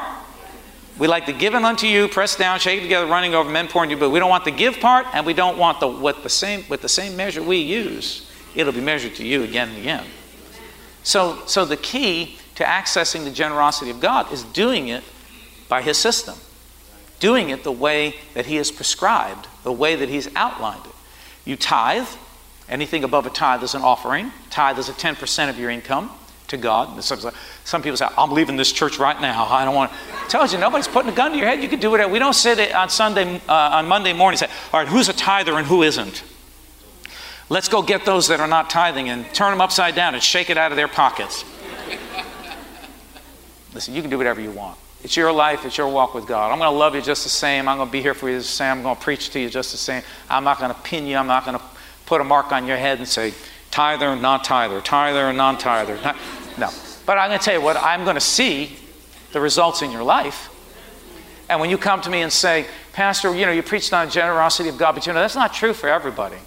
We 0.99 1.07
like 1.07 1.25
the 1.25 1.33
given 1.33 1.65
unto 1.65 1.87
you, 1.87 2.07
pressed 2.07 2.37
down, 2.37 2.59
shaken 2.59 2.83
together, 2.83 3.07
running 3.07 3.33
over, 3.33 3.49
men 3.49 3.67
pouring 3.67 3.89
you, 3.89 3.97
but 3.97 4.11
we 4.11 4.19
don't 4.19 4.29
want 4.29 4.45
the 4.45 4.51
give 4.51 4.79
part, 4.79 5.07
and 5.13 5.25
we 5.25 5.33
don't 5.33 5.57
want 5.57 5.79
the 5.79 5.87
with 5.87 6.21
the 6.21 6.29
same 6.29 6.63
with 6.69 6.81
the 6.81 6.89
same 6.89 7.15
measure 7.15 7.41
we 7.41 7.57
use, 7.57 8.22
it'll 8.55 8.73
be 8.73 8.81
measured 8.81 9.15
to 9.15 9.25
you 9.25 9.43
again 9.43 9.69
and 9.69 9.77
again. 9.77 10.05
So, 11.03 11.39
so 11.45 11.65
the 11.65 11.77
key 11.77 12.37
to 12.55 12.63
accessing 12.63 13.23
the 13.23 13.31
generosity 13.31 13.91
of 13.91 13.99
God 13.99 14.31
is 14.31 14.43
doing 14.43 14.87
it 14.87 15.03
by 15.67 15.81
His 15.81 15.97
system, 15.97 16.35
doing 17.19 17.49
it 17.49 17.63
the 17.63 17.71
way 17.71 18.15
that 18.33 18.45
He 18.45 18.55
has 18.55 18.71
prescribed, 18.71 19.47
the 19.63 19.71
way 19.71 19.95
that 19.95 20.09
He's 20.09 20.33
outlined 20.35 20.85
it. 20.85 20.91
You 21.45 21.57
tithe, 21.57 22.07
anything 22.69 23.03
above 23.03 23.25
a 23.25 23.29
tithe 23.29 23.63
is 23.63 23.75
an 23.75 23.81
offering. 23.81 24.31
Tithe 24.49 24.79
is 24.79 24.87
a 24.87 24.93
10% 24.93 25.49
of 25.49 25.59
your 25.59 25.69
income 25.69 26.09
to 26.47 26.57
God. 26.57 27.03
Some 27.03 27.81
people 27.81 27.97
say, 27.97 28.07
I'm 28.17 28.31
leaving 28.31 28.55
this 28.55 28.71
church 28.71 28.99
right 28.99 29.19
now. 29.19 29.45
I 29.45 29.65
don't 29.65 29.75
want 29.75 29.91
to. 29.91 29.97
Tells 30.29 30.53
you 30.53 30.59
nobody's 30.59 30.87
putting 30.87 31.11
a 31.11 31.15
gun 31.15 31.31
to 31.31 31.37
your 31.37 31.47
head. 31.47 31.61
You 31.61 31.67
can 31.67 31.79
do 31.79 31.91
whatever. 31.91 32.11
We 32.11 32.19
don't 32.19 32.33
sit 32.33 32.73
on 32.73 32.89
Sunday, 32.89 33.41
uh, 33.49 33.53
on 33.53 33.87
Monday 33.87 34.13
morning 34.13 34.39
and 34.41 34.49
say, 34.49 34.55
all 34.71 34.79
right, 34.79 34.87
who's 34.87 35.09
a 35.09 35.13
tither 35.13 35.57
and 35.57 35.67
who 35.67 35.83
isn't? 35.83 36.23
Let's 37.53 37.69
go 37.69 37.83
get 37.83 38.03
those 38.03 38.29
that 38.29 38.39
are 38.39 38.47
not 38.47 38.71
tithing 38.71 39.09
and 39.09 39.31
turn 39.31 39.51
them 39.51 39.61
upside 39.61 39.93
down 39.93 40.15
and 40.15 40.23
shake 40.23 40.49
it 40.49 40.57
out 40.57 40.71
of 40.71 40.75
their 40.75 40.87
pockets. 40.87 41.45
Listen, 43.75 43.93
you 43.93 44.01
can 44.01 44.09
do 44.09 44.17
whatever 44.17 44.41
you 44.41 44.49
want. 44.49 44.75
It's 45.03 45.15
your 45.15 45.31
life, 45.31 45.63
it's 45.63 45.77
your 45.77 45.87
walk 45.87 46.15
with 46.15 46.25
God. 46.25 46.51
I'm 46.51 46.57
going 46.57 46.71
to 46.71 46.75
love 46.75 46.95
you 46.95 47.01
just 47.03 47.21
the 47.21 47.29
same. 47.29 47.67
I'm 47.67 47.77
going 47.77 47.89
to 47.89 47.91
be 47.91 48.01
here 48.01 48.15
for 48.15 48.27
you 48.27 48.39
the 48.39 48.43
same. 48.43 48.77
I'm 48.77 48.81
going 48.81 48.95
to 48.95 49.01
preach 49.03 49.29
to 49.29 49.39
you 49.39 49.51
just 49.51 49.71
the 49.71 49.77
same. 49.77 50.01
I'm 50.31 50.43
not 50.43 50.57
going 50.57 50.73
to 50.73 50.79
pin 50.81 51.05
you. 51.05 51.15
I'm 51.15 51.27
not 51.27 51.45
going 51.45 51.59
to 51.59 51.63
put 52.07 52.21
a 52.21 52.23
mark 52.23 52.51
on 52.51 52.65
your 52.65 52.77
head 52.77 52.97
and 52.97 53.07
say, 53.07 53.35
tither, 53.69 54.15
non 54.15 54.41
tither, 54.41 54.81
tither, 54.81 55.31
non 55.31 55.59
tither. 55.59 55.99
No. 56.57 56.71
But 57.05 57.19
I'm 57.19 57.29
going 57.29 57.37
to 57.37 57.45
tell 57.45 57.53
you 57.53 57.61
what, 57.61 57.77
I'm 57.77 58.03
going 58.03 58.15
to 58.15 58.19
see 58.19 58.77
the 59.31 59.39
results 59.39 59.83
in 59.83 59.91
your 59.91 60.03
life. 60.03 60.49
And 61.49 61.59
when 61.59 61.69
you 61.69 61.77
come 61.77 62.01
to 62.01 62.09
me 62.09 62.23
and 62.23 62.33
say, 62.33 62.65
Pastor, 62.93 63.35
you 63.35 63.45
know, 63.45 63.51
you 63.51 63.61
preached 63.61 63.93
on 63.93 64.09
generosity 64.09 64.69
of 64.69 64.79
God, 64.79 64.93
but 64.93 65.05
you 65.05 65.13
know, 65.13 65.19
that's 65.19 65.35
not 65.35 65.53
true 65.53 65.73
for 65.73 65.87
everybody. 65.87 66.37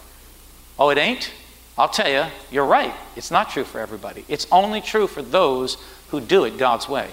Oh, 0.78 0.90
it 0.90 0.98
ain't? 0.98 1.32
I'll 1.78 1.88
tell 1.88 2.10
you, 2.10 2.24
you're 2.50 2.66
right. 2.66 2.94
It's 3.16 3.30
not 3.30 3.50
true 3.50 3.64
for 3.64 3.80
everybody. 3.80 4.24
It's 4.28 4.46
only 4.50 4.80
true 4.80 5.06
for 5.06 5.22
those 5.22 5.76
who 6.08 6.20
do 6.20 6.44
it 6.44 6.58
God's 6.58 6.88
way. 6.88 7.08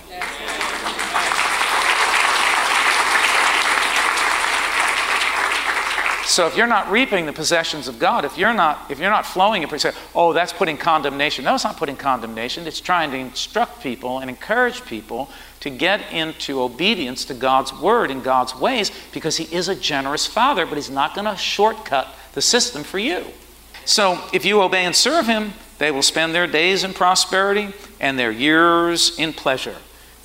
So 6.26 6.48
if 6.48 6.58
you're 6.58 6.66
not 6.66 6.90
reaping 6.90 7.28
the 7.28 7.34
possessions 7.34 7.88
of 7.88 8.00
God, 8.00 8.26
if 8.26 8.40
you're 8.40 8.56
not, 8.56 8.90
if 8.90 8.98
you're 8.98 9.12
not 9.12 9.24
flowing 9.24 9.62
it, 9.62 9.80
say, 9.80 9.92
oh, 10.16 10.34
that's 10.34 10.52
putting 10.52 10.78
condemnation. 10.78 11.46
No, 11.46 11.54
it's 11.54 11.64
not 11.64 11.78
putting 11.78 11.96
condemnation. 11.96 12.66
It's 12.66 12.80
trying 12.80 13.12
to 13.12 13.18
instruct 13.18 13.84
people 13.84 14.18
and 14.18 14.32
encourage 14.32 14.84
people 14.84 15.30
to 15.60 15.70
get 15.70 16.12
into 16.12 16.60
obedience 16.62 17.26
to 17.26 17.36
God's 17.36 17.72
word 17.72 18.10
and 18.10 18.24
God's 18.24 18.56
ways 18.56 18.90
because 19.14 19.38
He 19.38 19.44
is 19.56 19.68
a 19.68 19.76
generous 19.76 20.26
Father, 20.26 20.66
but 20.66 20.76
He's 20.76 20.90
not 20.90 21.14
going 21.14 21.26
to 21.26 21.36
shortcut 21.36 22.08
the 22.34 22.42
system 22.42 22.84
for 22.84 22.98
you. 22.98 23.26
So 23.86 24.22
if 24.34 24.46
you 24.46 24.62
obey 24.62 24.86
and 24.86 24.96
serve 24.96 25.28
Him, 25.28 25.54
they 25.78 25.92
will 25.92 26.02
spend 26.02 26.34
their 26.34 26.48
days 26.48 26.84
in 26.84 26.94
prosperity 26.94 27.74
and 28.00 28.18
their 28.18 28.32
years 28.32 29.18
in 29.20 29.34
pleasure 29.34 29.76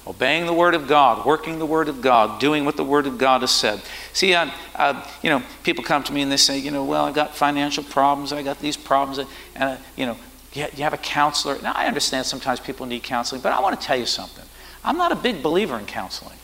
obeying 0.09 0.47
the 0.47 0.55
Word 0.55 0.75
of 0.75 0.89
God, 0.89 1.27
working 1.27 1.59
the 1.59 1.67
Word 1.67 1.89
of 1.89 2.01
God, 2.01 2.41
doing 2.41 2.65
what 2.65 2.77
the 2.77 2.85
Word 2.85 3.07
of 3.07 3.19
God 3.19 3.43
has 3.43 3.51
said. 3.51 3.81
See, 4.15 4.35
uh, 4.35 4.51
uh, 4.75 5.07
you 5.23 5.29
know, 5.29 5.43
people 5.63 5.85
come 5.85 6.03
to 6.05 6.13
me 6.13 6.23
and 6.23 6.33
they 6.33 6.39
say, 6.39 6.59
you 6.59 6.71
know, 6.71 6.83
well, 6.83 7.05
I 7.05 7.13
got 7.13 7.37
financial 7.37 7.85
problems, 7.85 8.33
I 8.33 8.43
got 8.43 8.59
these 8.59 8.77
problems, 8.77 9.19
and, 9.19 9.29
uh, 9.57 9.77
you 9.97 10.07
know, 10.07 10.17
you 10.55 10.83
have 10.83 10.95
a 10.95 10.99
counselor. 10.99 11.61
Now, 11.61 11.73
I 11.75 11.87
understand 11.87 12.25
sometimes 12.25 12.59
people 12.59 12.87
need 12.87 13.03
counseling, 13.03 13.43
but 13.43 13.53
I 13.53 13.61
want 13.61 13.79
to 13.79 13.87
tell 13.87 13.99
you 13.99 14.07
something. 14.07 14.45
I'm 14.83 14.97
not 14.97 15.13
a 15.13 15.17
big 15.17 15.43
believer 15.43 15.79
in 15.79 15.85
counseling. 15.85 16.39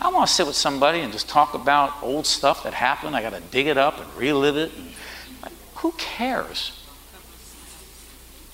I 0.00 0.08
want 0.08 0.28
to 0.28 0.34
sit 0.34 0.46
with 0.46 0.56
somebody 0.56 1.00
and 1.00 1.12
just 1.12 1.28
talk 1.28 1.54
about 1.54 2.02
old 2.02 2.26
stuff 2.26 2.64
that 2.64 2.74
happened. 2.74 3.16
I 3.16 3.22
got 3.22 3.32
to 3.32 3.40
dig 3.40 3.68
it 3.68 3.78
up 3.78 4.00
and 4.00 4.14
relive 4.14 4.56
it. 4.56 4.72
And, 4.76 4.90
who 5.76 5.92
cares? 5.92 6.82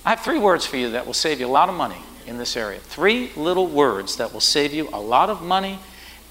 I 0.05 0.11
have 0.11 0.21
three 0.21 0.39
words 0.39 0.65
for 0.65 0.77
you 0.77 0.91
that 0.91 1.05
will 1.05 1.13
save 1.13 1.39
you 1.39 1.47
a 1.47 1.47
lot 1.47 1.69
of 1.69 1.75
money 1.75 2.01
in 2.27 2.37
this 2.37 2.57
area. 2.57 2.79
Three 2.79 3.31
little 3.35 3.67
words 3.67 4.17
that 4.17 4.33
will 4.33 4.41
save 4.41 4.73
you 4.73 4.89
a 4.91 4.99
lot 4.99 5.29
of 5.29 5.41
money, 5.41 5.79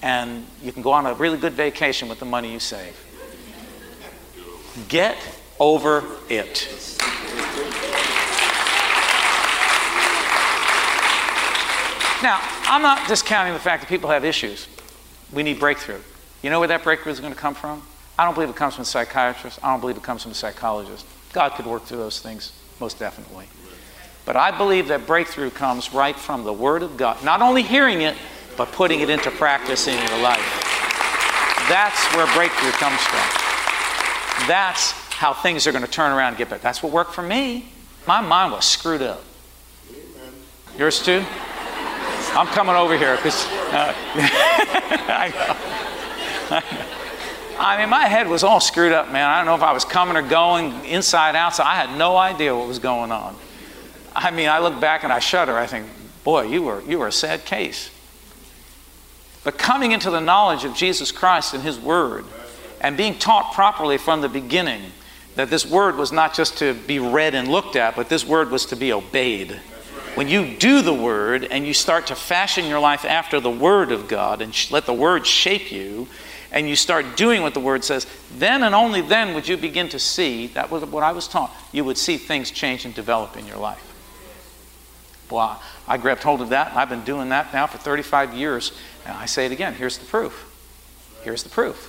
and 0.03 0.47
you 0.63 0.73
can 0.73 0.83
go 0.83 0.93
on 0.93 1.07
a 1.07 1.15
really 1.15 1.39
good 1.39 1.55
vacation 1.55 2.09
with 2.09 2.19
the 2.19 2.25
money 2.27 2.53
you 2.53 2.61
save. 2.61 2.97
Get 4.89 5.17
over 5.59 6.05
it. 6.29 6.69
Now, 12.23 12.39
I'm 12.67 12.83
not 12.83 13.09
discounting 13.09 13.53
the 13.53 13.59
fact 13.59 13.83
that 13.83 13.89
people 13.89 14.11
have 14.11 14.25
issues. 14.25 14.69
We 15.33 15.43
need 15.43 15.59
breakthrough. 15.59 16.01
You 16.43 16.51
know 16.51 16.59
where 16.59 16.69
that 16.69 16.85
breakthrough 16.85 17.13
is 17.13 17.21
going 17.21 17.33
to 17.33 17.39
come 17.39 17.55
from? 17.55 17.83
I 18.19 18.25
don't 18.25 18.35
believe 18.35 18.51
it 18.51 18.57
comes 18.57 18.75
from 18.75 18.83
a 18.83 18.87
psychiatrist. 18.87 19.59
I 19.63 19.71
don't 19.71 19.81
believe 19.81 19.97
it 19.97 20.03
comes 20.03 20.23
from 20.23 20.33
a 20.33 20.35
psychologist. 20.35 21.07
God 21.33 21.51
could 21.51 21.67
work 21.67 21.85
through 21.85 21.99
those 21.99 22.21
things, 22.21 22.53
most 22.79 22.99
definitely. 22.99 23.47
But 24.25 24.37
I 24.37 24.57
believe 24.57 24.89
that 24.89 25.07
breakthrough 25.07 25.51
comes 25.51 25.93
right 25.93 26.15
from 26.17 26.45
the 26.45 26.53
Word 26.53 26.83
of 26.83 26.97
God. 26.97 27.25
Not 27.25 27.43
only 27.43 27.63
hearing 27.63 28.03
it, 28.03 28.17
but 28.57 28.71
putting 28.73 29.01
it 29.01 29.11
into 29.11 29.31
practice 29.31 29.89
in 29.89 29.95
your 29.95 30.19
life. 30.19 30.39
That's 31.69 32.15
where 32.15 32.27
breakthrough 32.35 32.73
comes 32.73 33.01
from. 33.01 34.47
That's 34.47 34.93
how 35.11 35.33
things 35.33 35.67
are 35.67 35.73
going 35.73 35.85
to 35.85 35.91
turn 35.91 36.13
around 36.13 36.29
and 36.29 36.37
get 36.37 36.51
better. 36.51 36.63
That's 36.63 36.83
what 36.83 36.93
worked 36.93 37.15
for 37.15 37.23
me. 37.23 37.69
My 38.07 38.21
mind 38.21 38.53
was 38.53 38.65
screwed 38.65 39.03
up. 39.03 39.23
Yours 40.77 41.03
too? 41.03 41.25
I'm 42.35 42.47
coming 42.49 42.75
over 42.75 42.97
here 42.97 43.17
because 43.17 43.47
uh, 43.47 43.95
I, 45.15 45.33
I 46.51 46.99
mean, 47.79 47.89
my 47.89 48.07
head 48.07 48.29
was 48.29 48.45
all 48.45 48.61
screwed 48.61 48.93
up, 48.93 49.11
man. 49.11 49.29
I 49.29 49.39
don't 49.39 49.47
know 49.47 49.55
if 49.55 49.63
I 49.63 49.73
was 49.73 49.85
coming 49.85 50.17
or 50.17 50.23
going, 50.23 50.85
inside, 50.85 51.37
outside. 51.37 51.65
I 51.65 51.75
had 51.75 51.99
no 51.99 52.17
idea 52.17 52.55
what 52.57 52.69
was 52.69 52.79
going 52.79 53.13
on. 53.13 53.37
I 54.15 54.31
mean, 54.31 54.49
I 54.49 54.59
look 54.59 54.81
back 54.81 55.05
and 55.05 55.13
I 55.13 55.19
shudder. 55.19 55.57
I 55.57 55.67
think, 55.67 55.87
boy, 56.25 56.43
you 56.43 56.63
were, 56.63 56.83
you 56.83 56.99
were 56.99 57.09
a 57.09 57.13
sad 57.13 57.45
case. 57.45 57.91
But 59.45 59.59
coming 59.59 59.93
into 59.93 60.11
the 60.11 60.21
knowledge 60.21 60.65
of 60.65 60.75
Jesus 60.75 61.11
Christ 61.11 61.55
and 61.55 61.63
His 61.63 61.79
Word, 61.79 62.25
and 62.81 62.97
being 62.97 63.19
taught 63.19 63.55
properly 63.55 63.99
from 63.99 64.21
the 64.21 64.29
beginning 64.29 64.83
that 65.35 65.51
this 65.51 65.65
Word 65.65 65.97
was 65.97 66.13
not 66.13 66.35
just 66.35 66.59
to 66.59 66.75
be 66.75 66.99
read 66.99 67.35
and 67.35 67.49
looked 67.49 67.77
at, 67.77 67.97
but 67.97 68.09
this 68.09 68.27
Word 68.27 68.51
was 68.51 68.67
to 68.67 68.77
be 68.77 68.93
obeyed. 68.93 69.53
When 70.15 70.29
you 70.29 70.57
do 70.59 70.83
the 70.83 70.93
Word 70.93 71.45
and 71.45 71.67
you 71.67 71.73
start 71.73 72.09
to 72.09 72.15
fashion 72.15 72.67
your 72.67 72.81
life 72.81 73.05
after 73.05 73.41
the 73.41 73.51
Word 73.51 73.93
of 73.93 74.09
God 74.09 74.43
and 74.43 74.55
let 74.71 74.85
the 74.85 74.93
Word 74.93 75.27
shape 75.27 75.73
you, 75.73 76.07
and 76.53 76.69
you 76.69 76.77
start 76.77 77.17
doing 77.17 77.43
what 77.43 77.55
the 77.55 77.61
Word 77.61 77.83
says, 77.83 78.07
then 78.37 78.63
and 78.63 78.75
only 78.75 79.01
then 79.01 79.35
would 79.35 79.49
you 79.49 79.57
begin 79.57 79.89
to 79.89 79.99
see 79.99 80.49
that 80.49 80.71
was 80.71 80.85
what 80.85 81.03
I 81.03 81.13
was 81.13 81.27
taught. 81.27 81.53
You 81.73 81.85
would 81.85 81.99
see 81.99 82.19
things 82.19 82.51
change 82.51 82.85
and 82.85 82.95
develop 82.95 83.37
in 83.37 83.47
your 83.47 83.57
life. 83.57 83.89
Well, 85.31 85.61
I 85.89 85.97
grabbed 85.97 86.23
hold 86.23 86.43
of 86.43 86.51
that, 86.51 86.77
I've 86.77 86.91
been 86.91 87.05
doing 87.05 87.31
that 87.31 87.53
now 87.55 87.67
for 87.67 87.79
35 87.79 88.35
years. 88.35 88.73
And 89.07 89.17
I 89.17 89.27
say 89.27 89.47
it 89.47 89.53
again 89.53 89.75
here's 89.75 89.99
the 89.99 90.05
proof. 90.05 90.49
Here's 91.23 91.43
the 91.43 91.49
proof. 91.49 91.89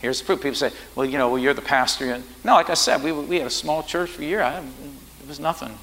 Here's 0.00 0.20
the 0.20 0.26
proof. 0.26 0.42
People 0.42 0.56
say, 0.56 0.70
well, 0.94 1.06
you 1.06 1.16
know, 1.16 1.30
well, 1.30 1.38
you're 1.38 1.54
the 1.54 1.62
pastor. 1.62 2.12
And, 2.12 2.24
No, 2.44 2.54
like 2.54 2.68
I 2.68 2.74
said, 2.74 3.02
we, 3.02 3.12
we 3.12 3.38
had 3.38 3.46
a 3.46 3.50
small 3.50 3.82
church 3.82 4.10
for 4.10 4.22
a 4.22 4.26
year. 4.26 4.42
I, 4.42 4.58
it 4.58 5.28
was 5.28 5.40
nothing. 5.40 5.78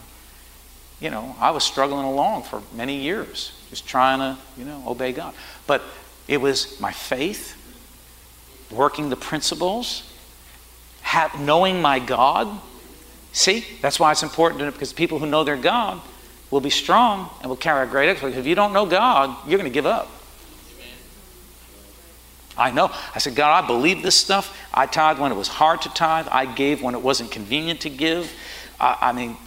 You 0.99 1.09
know, 1.09 1.35
I 1.39 1.49
was 1.49 1.63
struggling 1.63 2.05
along 2.05 2.43
for 2.43 2.61
many 2.75 2.97
years, 2.97 3.53
just 3.71 3.87
trying 3.87 4.19
to, 4.19 4.39
you 4.55 4.65
know, 4.65 4.83
obey 4.85 5.13
God. 5.13 5.33
But 5.65 5.81
it 6.27 6.39
was 6.39 6.79
my 6.79 6.91
faith, 6.91 7.57
working 8.71 9.09
the 9.09 9.15
principles, 9.15 10.03
have, 11.01 11.39
knowing 11.39 11.81
my 11.81 11.99
God. 11.99 12.59
See, 13.33 13.65
that's 13.81 13.99
why 13.99 14.11
it's 14.11 14.23
important 14.23 14.73
because 14.73 14.93
people 14.93 15.19
who 15.19 15.25
know 15.25 15.43
their 15.43 15.57
God 15.57 16.01
will 16.49 16.61
be 16.61 16.69
strong 16.69 17.29
and 17.41 17.49
will 17.49 17.57
carry 17.57 17.87
a 17.87 17.89
great 17.89 18.09
exploit. 18.09 18.35
If 18.35 18.45
you 18.45 18.55
don't 18.55 18.73
know 18.73 18.85
God, 18.85 19.35
you're 19.47 19.57
going 19.57 19.69
to 19.69 19.73
give 19.73 19.85
up. 19.85 20.09
I 22.57 22.71
know. 22.71 22.91
I 23.15 23.19
said, 23.19 23.35
God, 23.35 23.63
I 23.63 23.65
believe 23.65 24.03
this 24.03 24.15
stuff. 24.15 24.57
I 24.73 24.85
tithed 24.85 25.19
when 25.19 25.31
it 25.31 25.35
was 25.35 25.47
hard 25.47 25.81
to 25.83 25.89
tithe. 25.89 26.27
I 26.29 26.45
gave 26.45 26.81
when 26.81 26.93
it 26.93 27.01
wasn't 27.01 27.31
convenient 27.31 27.81
to 27.81 27.89
give. 27.89 28.31
I, 28.79 28.97
I 29.01 29.11
mean, 29.13 29.37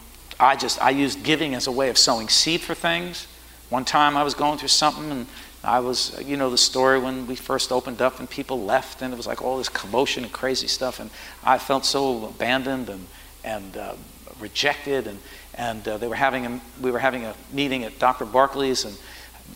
I 0.40 0.56
just, 0.56 0.82
I 0.82 0.90
used 0.90 1.22
giving 1.22 1.54
as 1.54 1.66
a 1.66 1.72
way 1.72 1.90
of 1.90 1.98
sowing 1.98 2.28
seed 2.28 2.62
for 2.62 2.74
things. 2.74 3.26
One 3.68 3.84
time 3.84 4.16
I 4.16 4.22
was 4.22 4.34
going 4.34 4.58
through 4.58 4.68
something 4.68 5.10
and 5.10 5.26
I 5.64 5.80
was, 5.80 6.20
you 6.24 6.36
know, 6.36 6.50
the 6.50 6.58
story 6.58 6.98
when 6.98 7.26
we 7.26 7.36
first 7.36 7.72
opened 7.72 8.02
up 8.02 8.20
and 8.20 8.28
people 8.28 8.64
left 8.64 9.02
and 9.02 9.12
it 9.12 9.16
was 9.16 9.26
like 9.26 9.42
all 9.42 9.58
this 9.58 9.68
commotion 9.68 10.24
and 10.24 10.32
crazy 10.32 10.68
stuff. 10.68 11.00
And 11.00 11.10
I 11.42 11.58
felt 11.58 11.84
so 11.84 12.26
abandoned 12.26 12.88
and, 12.88 13.06
and 13.44 13.76
uh, 13.76 13.94
rejected. 14.38 15.06
And, 15.06 15.18
and 15.54 15.86
uh, 15.88 15.98
they 15.98 16.08
were 16.08 16.14
having 16.14 16.46
a, 16.46 16.60
we 16.80 16.90
were 16.90 16.98
having 16.98 17.24
a 17.24 17.34
meeting 17.52 17.84
at 17.84 17.98
Dr. 17.98 18.24
Barkley's, 18.24 18.84
and 18.84 18.96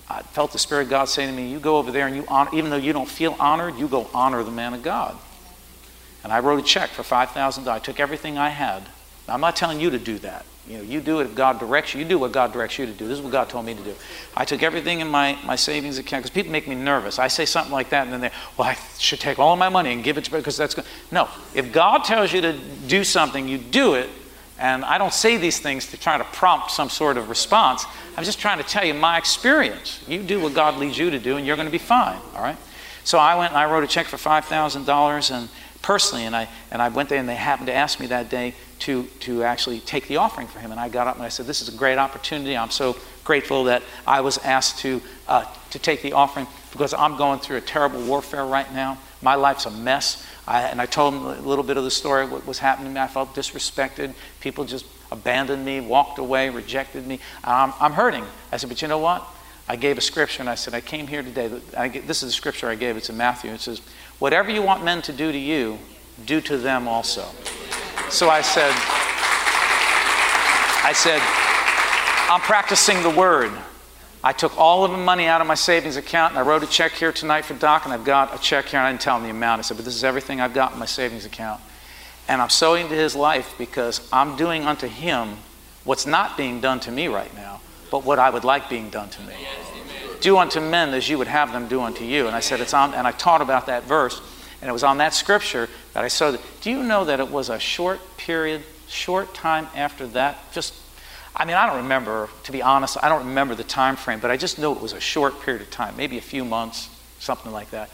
I 0.08 0.22
felt 0.22 0.52
the 0.52 0.58
Spirit 0.58 0.82
of 0.84 0.90
God 0.90 1.06
saying 1.06 1.30
to 1.30 1.36
me, 1.36 1.50
"You 1.50 1.58
go 1.58 1.76
over 1.78 1.90
there 1.90 2.06
and 2.06 2.14
you 2.14 2.24
honor, 2.28 2.50
even 2.52 2.70
though 2.70 2.76
you 2.76 2.92
don't 2.92 3.08
feel 3.08 3.34
honored, 3.40 3.76
you 3.76 3.88
go 3.88 4.08
honor 4.14 4.42
the 4.42 4.50
man 4.50 4.74
of 4.74 4.82
God." 4.82 5.16
And 6.22 6.32
I 6.32 6.40
wrote 6.40 6.60
a 6.60 6.62
check 6.62 6.90
for 6.90 7.02
five 7.02 7.30
thousand 7.30 7.64
dollars. 7.64 7.80
I 7.80 7.84
took 7.84 7.98
everything 7.98 8.38
I 8.38 8.50
had 8.50 8.86
I'm 9.28 9.40
not 9.40 9.56
telling 9.56 9.80
you 9.80 9.90
to 9.90 9.98
do 9.98 10.18
that. 10.20 10.46
You 10.68 10.76
know, 10.76 10.82
you 10.82 11.00
do 11.00 11.20
it 11.20 11.24
if 11.24 11.34
God 11.34 11.58
directs 11.58 11.94
you. 11.94 12.00
You 12.00 12.06
do 12.06 12.18
what 12.18 12.30
God 12.30 12.52
directs 12.52 12.78
you 12.78 12.84
to 12.84 12.92
do. 12.92 13.08
This 13.08 13.18
is 13.18 13.24
what 13.24 13.32
God 13.32 13.48
told 13.48 13.64
me 13.64 13.74
to 13.74 13.82
do. 13.82 13.94
I 14.36 14.44
took 14.44 14.62
everything 14.62 15.00
in 15.00 15.08
my, 15.08 15.38
my 15.44 15.56
savings 15.56 15.96
account 15.98 16.24
because 16.24 16.34
people 16.34 16.52
make 16.52 16.68
me 16.68 16.74
nervous. 16.74 17.18
I 17.18 17.28
say 17.28 17.46
something 17.46 17.72
like 17.72 17.88
that 17.90 18.04
and 18.04 18.12
then 18.12 18.20
they, 18.20 18.30
well, 18.58 18.68
I 18.68 18.76
should 18.98 19.18
take 19.18 19.38
all 19.38 19.54
of 19.54 19.58
my 19.58 19.70
money 19.70 19.92
and 19.92 20.04
give 20.04 20.18
it 20.18 20.24
to 20.24 20.30
because 20.30 20.58
that's 20.58 20.74
good. 20.74 20.84
No, 21.10 21.28
if 21.54 21.72
God 21.72 22.04
tells 22.04 22.34
you 22.34 22.42
to 22.42 22.52
do 22.86 23.02
something, 23.02 23.48
you 23.48 23.56
do 23.56 23.94
it. 23.94 24.10
And 24.58 24.84
I 24.84 24.98
don't 24.98 25.12
say 25.12 25.36
these 25.36 25.60
things 25.60 25.86
to 25.92 25.96
try 25.96 26.18
to 26.18 26.24
prompt 26.24 26.72
some 26.72 26.90
sort 26.90 27.16
of 27.16 27.28
response. 27.28 27.86
I'm 28.16 28.24
just 28.24 28.40
trying 28.40 28.58
to 28.58 28.64
tell 28.64 28.84
you 28.84 28.92
my 28.92 29.16
experience. 29.16 30.02
You 30.08 30.22
do 30.22 30.40
what 30.40 30.52
God 30.52 30.76
leads 30.78 30.98
you 30.98 31.10
to 31.10 31.18
do, 31.20 31.36
and 31.36 31.46
you're 31.46 31.54
going 31.54 31.68
to 31.68 31.72
be 31.72 31.78
fine. 31.78 32.18
All 32.34 32.42
right. 32.42 32.56
So 33.04 33.18
I 33.18 33.36
went 33.36 33.52
and 33.52 33.58
I 33.58 33.70
wrote 33.70 33.84
a 33.84 33.86
check 33.86 34.06
for 34.06 34.18
five 34.18 34.46
thousand 34.46 34.84
dollars, 34.84 35.30
and 35.30 35.48
personally, 35.82 36.24
and 36.24 36.34
I 36.34 36.48
and 36.70 36.82
I 36.82 36.88
went 36.88 37.08
there, 37.08 37.18
and 37.18 37.28
they 37.28 37.34
happened 37.34 37.68
to 37.68 37.74
ask 37.74 38.00
me 38.00 38.06
that 38.08 38.28
day 38.28 38.54
to, 38.80 39.04
to 39.20 39.42
actually 39.42 39.80
take 39.80 40.08
the 40.08 40.16
offering 40.16 40.46
for 40.46 40.58
him. 40.60 40.70
And 40.70 40.80
I 40.80 40.88
got 40.88 41.06
up 41.06 41.16
and 41.16 41.24
I 41.24 41.28
said, 41.28 41.46
This 41.46 41.62
is 41.62 41.68
a 41.68 41.76
great 41.76 41.98
opportunity. 41.98 42.56
I'm 42.56 42.70
so 42.70 42.96
grateful 43.24 43.64
that 43.64 43.82
I 44.06 44.20
was 44.20 44.38
asked 44.38 44.78
to, 44.80 45.02
uh, 45.26 45.44
to 45.70 45.78
take 45.78 46.02
the 46.02 46.12
offering 46.12 46.46
because 46.72 46.94
I'm 46.94 47.16
going 47.16 47.40
through 47.40 47.56
a 47.56 47.60
terrible 47.60 48.02
warfare 48.02 48.44
right 48.44 48.72
now. 48.72 48.98
My 49.20 49.34
life's 49.34 49.66
a 49.66 49.70
mess. 49.70 50.24
I, 50.46 50.62
and 50.62 50.80
I 50.80 50.86
told 50.86 51.14
him 51.14 51.26
a 51.26 51.40
little 51.40 51.64
bit 51.64 51.76
of 51.76 51.84
the 51.84 51.90
story, 51.90 52.26
what 52.26 52.46
was 52.46 52.58
happening 52.58 52.94
to 52.94 52.94
me. 52.94 53.00
I 53.00 53.08
felt 53.08 53.34
disrespected. 53.34 54.14
People 54.40 54.64
just 54.64 54.86
abandoned 55.10 55.64
me, 55.64 55.80
walked 55.80 56.18
away, 56.18 56.48
rejected 56.50 57.06
me. 57.06 57.20
I'm, 57.42 57.72
I'm 57.80 57.92
hurting. 57.92 58.24
I 58.52 58.56
said, 58.56 58.68
But 58.68 58.80
you 58.80 58.88
know 58.88 58.98
what? 58.98 59.26
I 59.68 59.76
gave 59.76 59.98
a 59.98 60.00
scripture 60.00 60.40
and 60.40 60.48
I 60.48 60.54
said, 60.54 60.74
I 60.74 60.80
came 60.80 61.06
here 61.06 61.22
today. 61.22 61.50
I, 61.76 61.88
this 61.88 62.22
is 62.22 62.30
the 62.30 62.32
scripture 62.32 62.68
I 62.68 62.74
gave. 62.74 62.96
It's 62.96 63.10
in 63.10 63.16
Matthew. 63.16 63.52
It 63.52 63.60
says, 63.60 63.82
Whatever 64.18 64.50
you 64.50 64.62
want 64.62 64.82
men 64.82 65.02
to 65.02 65.12
do 65.12 65.30
to 65.30 65.38
you, 65.38 65.78
do 66.26 66.40
to 66.40 66.56
them 66.56 66.88
also. 66.88 67.26
So 68.10 68.30
I 68.30 68.40
said, 68.40 68.72
I 70.82 70.92
said, 70.94 71.20
I'm 72.32 72.40
practicing 72.40 73.02
the 73.02 73.10
word. 73.10 73.52
I 74.24 74.32
took 74.32 74.58
all 74.58 74.84
of 74.84 74.90
the 74.90 74.96
money 74.96 75.26
out 75.26 75.40
of 75.40 75.46
my 75.46 75.54
savings 75.54 75.96
account 75.96 76.32
and 76.32 76.38
I 76.38 76.42
wrote 76.42 76.62
a 76.62 76.66
check 76.66 76.92
here 76.92 77.12
tonight 77.12 77.44
for 77.44 77.54
Doc, 77.54 77.84
and 77.84 77.92
I've 77.92 78.04
got 78.04 78.34
a 78.34 78.38
check 78.38 78.66
here, 78.66 78.80
and 78.80 78.86
I 78.86 78.90
didn't 78.90 79.02
tell 79.02 79.16
him 79.16 79.22
the 79.22 79.30
amount. 79.30 79.60
I 79.60 79.62
said, 79.62 79.76
but 79.76 79.84
this 79.84 79.94
is 79.94 80.02
everything 80.02 80.40
I've 80.40 80.54
got 80.54 80.72
in 80.72 80.78
my 80.78 80.86
savings 80.86 81.24
account. 81.24 81.60
And 82.26 82.42
I'm 82.42 82.50
sowing 82.50 82.84
into 82.84 82.96
his 82.96 83.14
life 83.14 83.54
because 83.58 84.06
I'm 84.12 84.36
doing 84.36 84.64
unto 84.64 84.88
him 84.88 85.36
what's 85.84 86.06
not 86.06 86.36
being 86.36 86.60
done 86.60 86.80
to 86.80 86.90
me 86.90 87.08
right 87.08 87.34
now, 87.34 87.60
but 87.90 88.04
what 88.04 88.18
I 88.18 88.30
would 88.30 88.44
like 88.44 88.68
being 88.68 88.90
done 88.90 89.08
to 89.10 89.22
me. 89.22 89.34
Do 90.20 90.38
unto 90.38 90.60
men 90.60 90.94
as 90.94 91.08
you 91.08 91.18
would 91.18 91.28
have 91.28 91.52
them 91.52 91.68
do 91.68 91.80
unto 91.80 92.04
you. 92.04 92.26
And 92.26 92.34
I 92.34 92.40
said, 92.40 92.60
it's 92.60 92.74
on, 92.74 92.94
and 92.94 93.06
I 93.06 93.12
taught 93.12 93.40
about 93.40 93.66
that 93.66 93.84
verse. 93.84 94.20
And 94.60 94.68
it 94.68 94.72
was 94.72 94.82
on 94.82 94.98
that 94.98 95.14
scripture 95.14 95.68
that 95.94 96.04
I 96.04 96.08
saw 96.08 96.32
that. 96.32 96.40
Do 96.60 96.70
you 96.70 96.82
know 96.82 97.04
that 97.04 97.20
it 97.20 97.30
was 97.30 97.48
a 97.48 97.58
short 97.58 98.00
period, 98.16 98.62
short 98.88 99.32
time 99.32 99.68
after 99.76 100.06
that? 100.08 100.52
Just, 100.52 100.74
I 101.36 101.44
mean, 101.44 101.56
I 101.56 101.66
don't 101.66 101.76
remember, 101.84 102.28
to 102.44 102.52
be 102.52 102.62
honest, 102.62 102.96
I 103.02 103.08
don't 103.08 103.26
remember 103.26 103.54
the 103.54 103.64
time 103.64 103.94
frame, 103.94 104.18
but 104.18 104.30
I 104.30 104.36
just 104.36 104.58
know 104.58 104.74
it 104.74 104.80
was 104.80 104.92
a 104.92 105.00
short 105.00 105.40
period 105.42 105.62
of 105.62 105.70
time, 105.70 105.96
maybe 105.96 106.18
a 106.18 106.22
few 106.22 106.44
months, 106.44 106.88
something 107.20 107.52
like 107.52 107.70
that. 107.70 107.90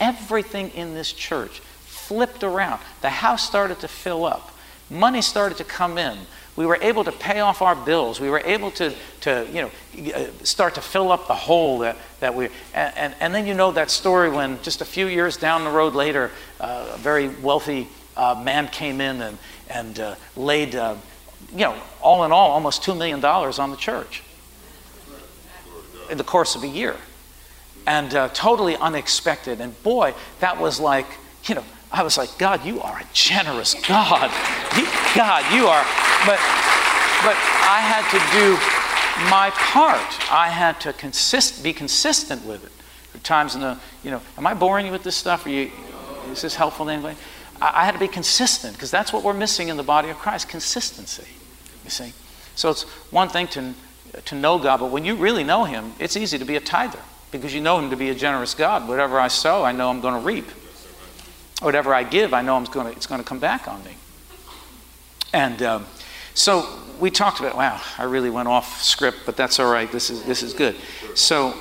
Everything 0.00 0.70
in 0.70 0.94
this 0.94 1.12
church 1.12 1.60
flipped 1.84 2.42
around. 2.42 2.80
The 3.02 3.10
house 3.10 3.46
started 3.46 3.78
to 3.80 3.88
fill 3.88 4.24
up. 4.24 4.52
Money 4.90 5.22
started 5.22 5.58
to 5.58 5.64
come 5.64 5.98
in 5.98 6.18
we 6.58 6.66
were 6.66 6.78
able 6.82 7.04
to 7.04 7.12
pay 7.12 7.38
off 7.38 7.62
our 7.62 7.76
bills. 7.76 8.18
We 8.18 8.30
were 8.30 8.42
able 8.44 8.72
to, 8.72 8.92
to 9.20 9.46
you 9.52 9.62
know, 9.62 10.12
uh, 10.12 10.26
start 10.42 10.74
to 10.74 10.80
fill 10.80 11.12
up 11.12 11.28
the 11.28 11.34
hole 11.34 11.78
that, 11.78 11.96
that 12.18 12.34
we, 12.34 12.48
and, 12.74 12.96
and, 12.96 13.14
and 13.20 13.32
then 13.32 13.46
you 13.46 13.54
know 13.54 13.70
that 13.70 13.92
story 13.92 14.28
when 14.28 14.60
just 14.62 14.80
a 14.80 14.84
few 14.84 15.06
years 15.06 15.36
down 15.36 15.62
the 15.62 15.70
road 15.70 15.94
later, 15.94 16.32
uh, 16.58 16.94
a 16.94 16.98
very 16.98 17.28
wealthy 17.28 17.86
uh, 18.16 18.42
man 18.44 18.66
came 18.66 19.00
in 19.00 19.22
and, 19.22 19.38
and 19.70 20.00
uh, 20.00 20.16
laid, 20.34 20.74
uh, 20.74 20.96
you 21.52 21.58
know, 21.58 21.80
all 22.02 22.24
in 22.24 22.32
all, 22.32 22.50
almost 22.50 22.82
$2 22.82 22.98
million 22.98 23.24
on 23.24 23.70
the 23.70 23.76
church 23.76 24.24
in 26.10 26.18
the 26.18 26.24
course 26.24 26.56
of 26.56 26.64
a 26.64 26.68
year. 26.68 26.96
And 27.86 28.12
uh, 28.16 28.30
totally 28.30 28.74
unexpected. 28.74 29.60
And 29.60 29.80
boy, 29.84 30.12
that 30.40 30.58
was 30.58 30.80
like, 30.80 31.06
you 31.44 31.54
know, 31.54 31.64
I 31.90 32.02
was 32.02 32.18
like, 32.18 32.36
God, 32.38 32.64
you 32.64 32.80
are 32.80 32.98
a 32.98 33.06
generous 33.12 33.74
God. 33.74 34.30
God, 35.14 35.54
you 35.54 35.66
are. 35.66 35.84
But, 36.26 36.38
but 37.24 37.36
I 37.64 37.80
had 37.80 38.04
to 38.10 38.18
do 38.38 38.56
my 39.30 39.50
part. 39.50 40.30
I 40.30 40.48
had 40.48 40.80
to 40.80 40.92
consist, 40.92 41.62
be 41.62 41.72
consistent 41.72 42.44
with 42.44 42.64
it. 42.64 42.72
There 43.12 43.22
times 43.22 43.54
in 43.54 43.62
the, 43.62 43.78
you 44.04 44.10
know, 44.10 44.20
am 44.36 44.46
I 44.46 44.54
boring 44.54 44.86
you 44.86 44.92
with 44.92 45.02
this 45.02 45.16
stuff? 45.16 45.46
Are 45.46 45.50
you, 45.50 45.70
is 46.30 46.42
this 46.42 46.54
helpful 46.54 46.86
to 46.86 46.92
anybody? 46.92 47.16
I, 47.60 47.82
I 47.82 47.84
had 47.84 47.92
to 47.92 47.98
be 47.98 48.08
consistent 48.08 48.74
because 48.74 48.90
that's 48.90 49.12
what 49.12 49.24
we're 49.24 49.34
missing 49.34 49.68
in 49.68 49.76
the 49.76 49.82
body 49.82 50.10
of 50.10 50.18
Christ 50.18 50.48
consistency. 50.48 51.26
You 51.84 51.90
see? 51.90 52.12
So 52.54 52.68
it's 52.70 52.82
one 53.10 53.30
thing 53.30 53.46
to, 53.48 53.72
to 54.26 54.34
know 54.34 54.58
God, 54.58 54.80
but 54.80 54.90
when 54.90 55.06
you 55.06 55.14
really 55.14 55.42
know 55.44 55.64
Him, 55.64 55.94
it's 55.98 56.16
easy 56.18 56.38
to 56.38 56.44
be 56.44 56.56
a 56.56 56.60
tither 56.60 57.00
because 57.30 57.54
you 57.54 57.62
know 57.62 57.78
Him 57.78 57.88
to 57.90 57.96
be 57.96 58.10
a 58.10 58.14
generous 58.14 58.54
God. 58.54 58.86
Whatever 58.86 59.18
I 59.18 59.28
sow, 59.28 59.64
I 59.64 59.72
know 59.72 59.88
I'm 59.88 60.02
going 60.02 60.20
to 60.20 60.26
reap 60.26 60.46
whatever 61.60 61.94
I 61.94 62.04
give, 62.04 62.32
I 62.34 62.42
know 62.42 62.56
I'm 62.56 62.66
to, 62.66 62.86
it's 62.86 63.06
going 63.06 63.20
to 63.20 63.26
come 63.26 63.38
back 63.38 63.68
on 63.68 63.82
me. 63.84 63.92
And 65.32 65.62
um, 65.62 65.86
so 66.34 66.68
we 67.00 67.10
talked 67.10 67.40
about, 67.40 67.56
wow, 67.56 67.80
I 67.98 68.04
really 68.04 68.30
went 68.30 68.48
off 68.48 68.82
script, 68.82 69.18
but 69.26 69.36
that's 69.36 69.58
all 69.58 69.70
right. 69.70 69.90
This 69.90 70.10
is, 70.10 70.24
this 70.24 70.42
is 70.42 70.54
good. 70.54 70.76
So, 71.14 71.54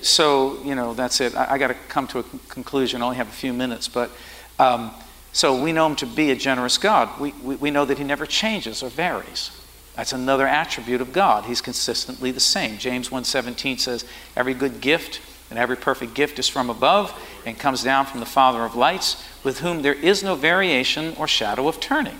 so 0.00 0.62
you 0.64 0.74
know, 0.74 0.94
that's 0.94 1.20
it. 1.20 1.34
I, 1.34 1.54
I 1.54 1.58
got 1.58 1.68
to 1.68 1.74
come 1.88 2.06
to 2.08 2.20
a 2.20 2.24
conclusion. 2.48 3.02
I 3.02 3.04
only 3.04 3.16
have 3.16 3.28
a 3.28 3.32
few 3.32 3.52
minutes, 3.52 3.88
but 3.88 4.10
um, 4.58 4.92
so 5.32 5.60
we 5.60 5.72
know 5.72 5.86
him 5.86 5.96
to 5.96 6.06
be 6.06 6.30
a 6.30 6.36
generous 6.36 6.78
God. 6.78 7.20
We, 7.20 7.32
we, 7.42 7.56
we 7.56 7.70
know 7.70 7.84
that 7.84 7.98
he 7.98 8.04
never 8.04 8.26
changes 8.26 8.82
or 8.82 8.90
varies. 8.90 9.50
That's 9.96 10.12
another 10.12 10.46
attribute 10.46 11.00
of 11.00 11.12
God. 11.12 11.44
He's 11.44 11.60
consistently 11.60 12.30
the 12.30 12.40
same. 12.40 12.78
James 12.78 13.10
1:17 13.10 13.78
says, 13.78 14.06
"Every 14.34 14.54
good 14.54 14.80
gift 14.80 15.20
and 15.50 15.58
every 15.58 15.76
perfect 15.76 16.14
gift 16.14 16.38
is 16.38 16.48
from 16.48 16.70
above 16.70 17.12
and 17.44 17.58
comes 17.58 17.82
down 17.82 18.06
from 18.06 18.20
the 18.20 18.26
Father 18.26 18.64
of 18.64 18.74
lights, 18.74 19.22
with 19.44 19.60
whom 19.60 19.82
there 19.82 19.94
is 19.94 20.22
no 20.22 20.34
variation 20.34 21.14
or 21.18 21.26
shadow 21.26 21.68
of 21.68 21.80
turning. 21.80 22.18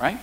Right? 0.00 0.18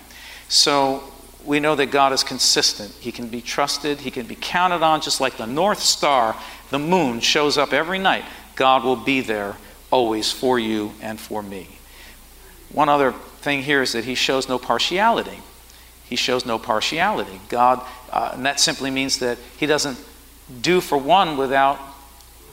So 0.49 1.03
we 1.45 1.59
know 1.59 1.75
that 1.75 1.87
God 1.87 2.13
is 2.13 2.23
consistent. 2.23 2.91
He 2.99 3.11
can 3.11 3.27
be 3.27 3.41
trusted, 3.41 4.01
He 4.01 4.11
can 4.11 4.25
be 4.25 4.37
counted 4.39 4.83
on, 4.83 5.01
just 5.01 5.19
like 5.19 5.37
the 5.37 5.47
North 5.47 5.79
Star, 5.79 6.35
the 6.69 6.79
moon 6.79 7.19
shows 7.19 7.57
up 7.57 7.73
every 7.73 7.99
night. 7.99 8.23
God 8.55 8.83
will 8.83 8.95
be 8.95 9.21
there 9.21 9.57
always 9.91 10.31
for 10.31 10.57
you 10.59 10.93
and 11.01 11.19
for 11.19 11.41
me. 11.43 11.67
One 12.71 12.89
other 12.89 13.11
thing 13.11 13.63
here 13.63 13.81
is 13.81 13.93
that 13.93 14.05
He 14.05 14.15
shows 14.15 14.47
no 14.47 14.57
partiality. 14.57 15.39
He 16.05 16.15
shows 16.15 16.45
no 16.45 16.59
partiality. 16.59 17.41
God, 17.49 17.85
uh, 18.11 18.31
and 18.33 18.45
that 18.45 18.59
simply 18.59 18.91
means 18.91 19.19
that 19.19 19.37
He 19.57 19.65
doesn't 19.65 19.97
do 20.61 20.81
for 20.81 20.97
one 20.97 21.37
without 21.37 21.79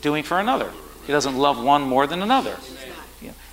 doing 0.00 0.22
for 0.22 0.40
another. 0.40 0.72
He 1.07 1.12
doesn't 1.12 1.37
love 1.37 1.62
one 1.62 1.83
more 1.83 2.07
than 2.07 2.22
another. 2.22 2.57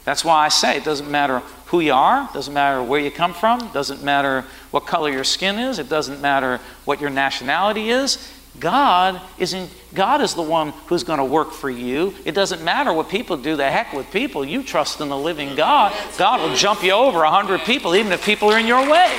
That's 0.08 0.24
why 0.24 0.46
I 0.46 0.48
say 0.48 0.78
it 0.78 0.86
doesn't 0.86 1.12
matter 1.12 1.40
who 1.66 1.82
you 1.82 1.92
are, 1.92 2.30
doesn't 2.34 2.54
matter 2.54 2.82
where 2.82 3.02
you 3.02 3.12
come 3.12 3.34
from, 3.34 3.60
doesn't 3.74 4.02
matter 4.02 4.46
what 4.72 4.88
color 4.88 5.10
your 5.10 5.26
skin 5.26 5.60
is, 5.60 5.80
it 5.80 5.90
doesn't 5.90 6.22
matter 6.22 6.62
what 6.86 7.02
your 7.02 7.10
nationality 7.10 7.90
is. 7.90 8.32
God 8.58 9.20
is 9.38 9.54
in, 9.54 9.68
God 9.94 10.22
is 10.22 10.34
the 10.34 10.42
one 10.42 10.70
who's 10.86 11.04
going 11.04 11.20
to 11.20 11.26
work 11.26 11.52
for 11.52 11.70
you. 11.70 12.16
It 12.24 12.32
doesn't 12.32 12.64
matter 12.64 12.94
what 12.94 13.10
people 13.10 13.36
do. 13.36 13.58
The 13.58 13.70
heck 13.70 13.92
with 13.92 14.10
people. 14.10 14.46
You 14.46 14.64
trust 14.64 15.02
in 15.02 15.10
the 15.10 15.18
living 15.18 15.56
God. 15.56 15.94
God 16.18 16.40
will 16.40 16.56
jump 16.56 16.84
you 16.84 16.94
over 16.94 17.24
a 17.24 17.30
hundred 17.30 17.60
people, 17.64 17.94
even 17.94 18.14
if 18.14 18.24
people 18.24 18.50
are 18.50 18.58
in 18.58 18.66
your 18.66 18.90
way. 18.90 19.14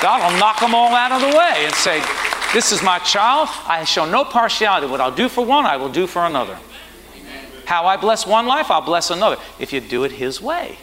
God 0.00 0.32
will 0.32 0.40
knock 0.40 0.60
them 0.60 0.74
all 0.74 0.94
out 0.94 1.12
of 1.12 1.20
the 1.20 1.36
way 1.36 1.66
and 1.66 1.74
say, 1.74 2.02
"This 2.54 2.72
is 2.72 2.82
my 2.82 3.00
child. 3.00 3.50
I 3.66 3.84
show 3.84 4.06
no 4.06 4.24
partiality. 4.24 4.86
What 4.86 5.02
I'll 5.02 5.10
do 5.10 5.28
for 5.28 5.44
one, 5.44 5.66
I 5.66 5.76
will 5.76 5.90
do 5.90 6.06
for 6.06 6.24
another." 6.24 6.56
How 7.70 7.86
I 7.86 7.96
bless 7.96 8.26
one 8.26 8.46
life, 8.46 8.68
I'll 8.68 8.80
bless 8.80 9.10
another. 9.10 9.36
If 9.60 9.72
you 9.72 9.80
do 9.80 10.02
it 10.02 10.10
His 10.10 10.42
way, 10.42 10.76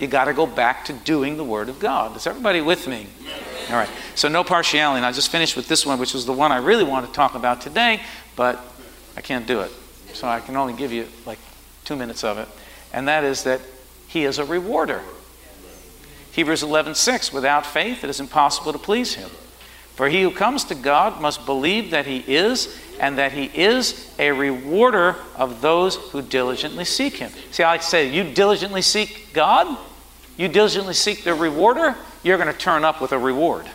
you 0.00 0.06
got 0.06 0.24
to 0.24 0.32
go 0.32 0.46
back 0.46 0.86
to 0.86 0.94
doing 0.94 1.36
the 1.36 1.44
Word 1.44 1.68
of 1.68 1.78
God. 1.78 2.16
Is 2.16 2.26
everybody 2.26 2.62
with 2.62 2.88
me? 2.88 3.06
All 3.68 3.76
right. 3.76 3.90
So 4.14 4.26
no 4.26 4.42
partiality. 4.42 4.96
And 4.96 5.04
I 5.04 5.12
just 5.12 5.30
finished 5.30 5.54
with 5.54 5.68
this 5.68 5.84
one, 5.84 5.98
which 5.98 6.14
was 6.14 6.24
the 6.24 6.32
one 6.32 6.50
I 6.50 6.60
really 6.60 6.82
want 6.82 7.04
to 7.04 7.12
talk 7.12 7.34
about 7.34 7.60
today, 7.60 8.00
but 8.36 8.58
I 9.18 9.20
can't 9.20 9.46
do 9.46 9.60
it. 9.60 9.70
So 10.14 10.26
I 10.26 10.40
can 10.40 10.56
only 10.56 10.72
give 10.72 10.92
you 10.92 11.06
like 11.26 11.38
two 11.84 11.94
minutes 11.94 12.24
of 12.24 12.38
it. 12.38 12.48
And 12.94 13.06
that 13.06 13.22
is 13.22 13.44
that 13.44 13.60
He 14.06 14.24
is 14.24 14.38
a 14.38 14.46
rewarder. 14.46 15.02
Hebrews 16.32 16.62
11:6. 16.62 17.34
Without 17.34 17.66
faith, 17.66 18.02
it 18.02 18.08
is 18.08 18.18
impossible 18.18 18.72
to 18.72 18.78
please 18.78 19.12
Him. 19.16 19.28
For 19.94 20.08
he 20.08 20.22
who 20.22 20.30
comes 20.30 20.64
to 20.64 20.74
God 20.74 21.20
must 21.20 21.44
believe 21.44 21.90
that 21.90 22.06
He 22.06 22.24
is 22.26 22.74
and 23.00 23.18
that 23.18 23.32
He 23.32 23.44
is 23.44 24.12
a 24.18 24.32
rewarder 24.32 25.16
of 25.36 25.60
those 25.60 25.96
who 25.96 26.22
diligently 26.22 26.84
seek 26.84 27.16
Him. 27.16 27.30
See, 27.50 27.62
I 27.62 27.78
say, 27.78 28.08
you 28.08 28.24
diligently 28.32 28.82
seek 28.82 29.32
God, 29.32 29.78
you 30.36 30.48
diligently 30.48 30.94
seek 30.94 31.24
the 31.24 31.34
rewarder, 31.34 31.96
you're 32.22 32.38
going 32.38 32.52
to 32.52 32.58
turn 32.58 32.84
up 32.84 33.00
with 33.00 33.12
a 33.12 33.18
reward, 33.18 33.66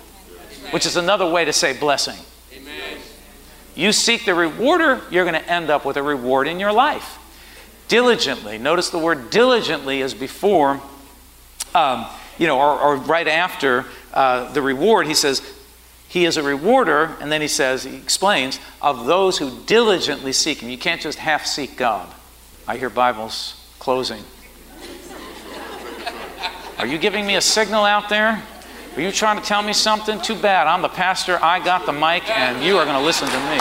which 0.72 0.86
is 0.86 0.98
another 0.98 1.30
way 1.30 1.46
to 1.46 1.54
say 1.54 1.78
blessing. 1.78 2.18
You 3.76 3.92
seek 3.92 4.26
the 4.26 4.36
rewarder, 4.36 5.02
you're 5.10 5.26
going 5.26 5.42
to 5.42 5.52
end 5.52 5.70
up 5.70 5.84
with 5.84 5.98
a 5.98 6.04
reward 6.04 6.48
in 6.48 6.60
your 6.60 6.72
life. 6.72 7.18
Diligently, 7.88 8.58
notice 8.58 8.90
the 8.90 9.00
word 9.00 9.30
diligently 9.30 10.02
is 10.02 10.14
before, 10.14 10.80
um, 11.74 12.06
you 12.38 12.48
know, 12.48 12.60
or, 12.60 12.80
or 12.80 12.96
right 12.98 13.28
after 13.28 13.86
uh, 14.14 14.52
the 14.54 14.62
reward, 14.62 15.08
he 15.08 15.14
says, 15.14 15.42
he 16.14 16.26
is 16.26 16.38
a 16.38 16.44
rewarder, 16.44 17.18
and 17.20 17.32
then 17.32 17.42
he 17.42 17.48
says, 17.48 17.86
he 17.86 17.96
explains, 17.96 18.60
of 18.84 19.08
those 19.08 19.40
who 19.40 19.50
diligently 19.66 20.32
seek 20.32 20.60
him. 20.60 20.70
You 20.70 20.78
can't 20.78 21.02
just 21.02 21.18
half 21.18 21.44
seek 21.44 21.76
God. 21.76 22.08
I 22.68 22.78
hear 22.78 22.92
Bibles 22.92 23.60
closing. 23.80 24.24
Are 26.78 26.86
you 26.86 27.00
giving 27.00 27.26
me 27.26 27.36
a 27.36 27.42
signal 27.42 27.84
out 27.84 28.10
there? 28.10 28.44
Are 28.96 29.02
you 29.02 29.12
trying 29.12 29.42
to 29.42 29.44
tell 29.44 29.64
me 29.64 29.74
something? 29.74 30.22
Too 30.22 30.36
bad. 30.36 30.68
I'm 30.68 30.84
the 30.84 30.88
pastor. 30.88 31.40
I 31.42 31.58
got 31.66 31.88
the 31.88 31.94
mic, 31.94 32.30
and 32.30 32.64
you 32.64 32.78
are 32.78 32.86
going 32.86 32.96
to 32.96 33.04
listen 33.04 33.28
to 33.28 33.40
me. 33.50 33.58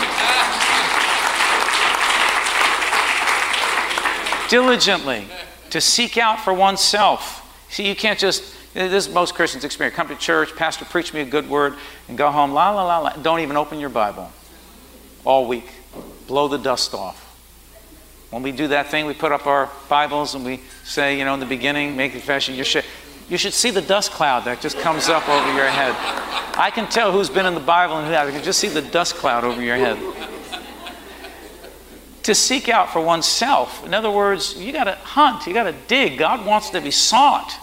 Diligently 4.51 5.27
to 5.71 5.81
seek 5.81 6.19
out 6.19 6.39
for 6.39 6.53
oneself. 6.53 7.39
See, 7.71 7.89
you 7.89 7.97
can't 7.97 8.19
just, 8.19 8.45
this 8.75 9.07
is 9.07 9.13
most 9.13 9.35
Christians' 9.35 9.65
experience. 9.65 9.97
Come 9.97 10.09
to 10.09 10.17
church, 10.17 10.55
pastor, 10.57 10.85
preach 10.85 11.13
me 11.13 11.21
a 11.21 11.25
good 11.25 11.49
word, 11.49 11.75
and 12.09 12.17
go 12.17 12.31
home, 12.31 12.53
la, 12.53 12.71
la, 12.71 12.85
la, 12.85 12.99
la. 12.99 13.11
Don't 13.17 13.41
even 13.41 13.57
open 13.57 13.79
your 13.79 13.91
Bible 13.91 14.31
all 15.25 15.47
week. 15.47 15.69
Blow 16.27 16.49
the 16.49 16.59
dust 16.59 16.95
off. 16.95 17.29
When 18.31 18.43
we 18.43 18.51
do 18.51 18.69
that 18.69 18.91
thing, 18.91 19.05
we 19.05 19.13
put 19.13 19.31
up 19.31 19.47
our 19.47 19.69
Bibles 19.91 20.35
and 20.35 20.43
we 20.43 20.61
say, 20.85 21.19
you 21.19 21.25
know, 21.27 21.35
in 21.35 21.41
the 21.41 21.47
beginning, 21.47 21.97
make 21.97 22.13
confession. 22.13 22.55
You 22.55 22.65
should, 22.65 22.85
you 23.29 23.37
should 23.37 23.53
see 23.53 23.71
the 23.71 23.83
dust 23.83 24.11
cloud 24.11 24.47
that 24.47 24.63
just 24.63 24.79
comes 24.79 25.11
up 25.11 25.29
over 25.29 25.53
your 25.55 25.67
head. 25.67 25.95
I 26.57 26.71
can 26.71 26.89
tell 26.89 27.13
who's 27.13 27.29
been 27.29 27.45
in 27.45 27.53
the 27.53 27.61
Bible 27.61 27.99
and 27.99 28.07
who 28.07 28.13
hasn't. 28.15 28.35
I 28.35 28.39
can 28.39 28.45
just 28.45 28.59
see 28.59 28.69
the 28.69 28.81
dust 28.81 29.17
cloud 29.17 29.45
over 29.45 29.61
your 29.61 29.77
head. 29.77 29.99
to 32.23 32.35
seek 32.35 32.71
out 32.71 32.91
for 32.91 33.03
oneself. 33.03 33.85
In 33.85 33.93
other 33.93 34.11
words, 34.11 34.57
you 34.57 34.73
got 34.73 34.85
to 34.85 34.95
hunt, 34.95 35.47
you 35.47 35.53
got 35.53 35.65
to 35.65 35.75
dig. 35.87 36.19
God 36.19 36.47
wants 36.47 36.71
to 36.71 36.81
be 36.81 36.91
sought. 36.91 37.59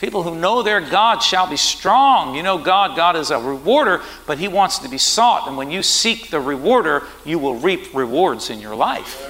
People 0.00 0.22
who 0.22 0.34
know 0.34 0.62
their 0.62 0.80
God 0.80 1.18
shall 1.18 1.46
be 1.46 1.58
strong. 1.58 2.34
You 2.34 2.42
know 2.42 2.56
God, 2.56 2.96
God 2.96 3.16
is 3.16 3.30
a 3.30 3.38
rewarder, 3.38 4.00
but 4.26 4.38
He 4.38 4.48
wants 4.48 4.78
to 4.78 4.88
be 4.88 4.96
sought. 4.96 5.46
And 5.46 5.58
when 5.58 5.70
you 5.70 5.82
seek 5.82 6.30
the 6.30 6.40
rewarder, 6.40 7.02
you 7.26 7.38
will 7.38 7.56
reap 7.56 7.94
rewards 7.94 8.48
in 8.48 8.60
your 8.60 8.74
life. 8.74 9.20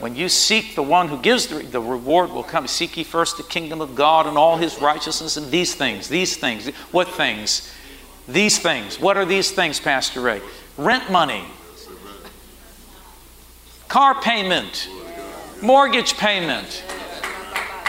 When 0.00 0.16
you 0.16 0.30
seek 0.30 0.74
the 0.74 0.82
one 0.82 1.08
who 1.08 1.18
gives 1.18 1.48
the, 1.48 1.58
the 1.62 1.80
reward 1.80 2.30
will 2.30 2.42
come. 2.42 2.66
Seek 2.66 2.96
ye 2.96 3.04
first 3.04 3.36
the 3.36 3.42
kingdom 3.42 3.82
of 3.82 3.94
God 3.94 4.26
and 4.26 4.38
all 4.38 4.56
his 4.56 4.80
righteousness 4.80 5.36
and 5.36 5.50
these 5.50 5.74
things, 5.74 6.08
these 6.08 6.36
things. 6.36 6.68
What 6.90 7.08
things? 7.08 7.70
These 8.26 8.58
things. 8.58 8.98
What 8.98 9.18
are 9.18 9.26
these 9.26 9.50
things, 9.50 9.80
Pastor 9.80 10.20
Ray? 10.22 10.40
Rent 10.78 11.10
money, 11.10 11.44
car 13.88 14.20
payment, 14.20 14.88
mortgage 15.62 16.16
payment, 16.16 16.82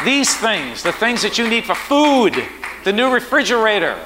these 0.06 0.36
things, 0.36 0.84
the 0.84 0.94
things 0.94 1.22
that 1.24 1.38
you 1.38 1.50
need 1.50 1.66
for 1.66 1.76
food, 1.76 2.36
the 2.84 2.94
new 2.94 3.12
refrigerator, 3.12 4.00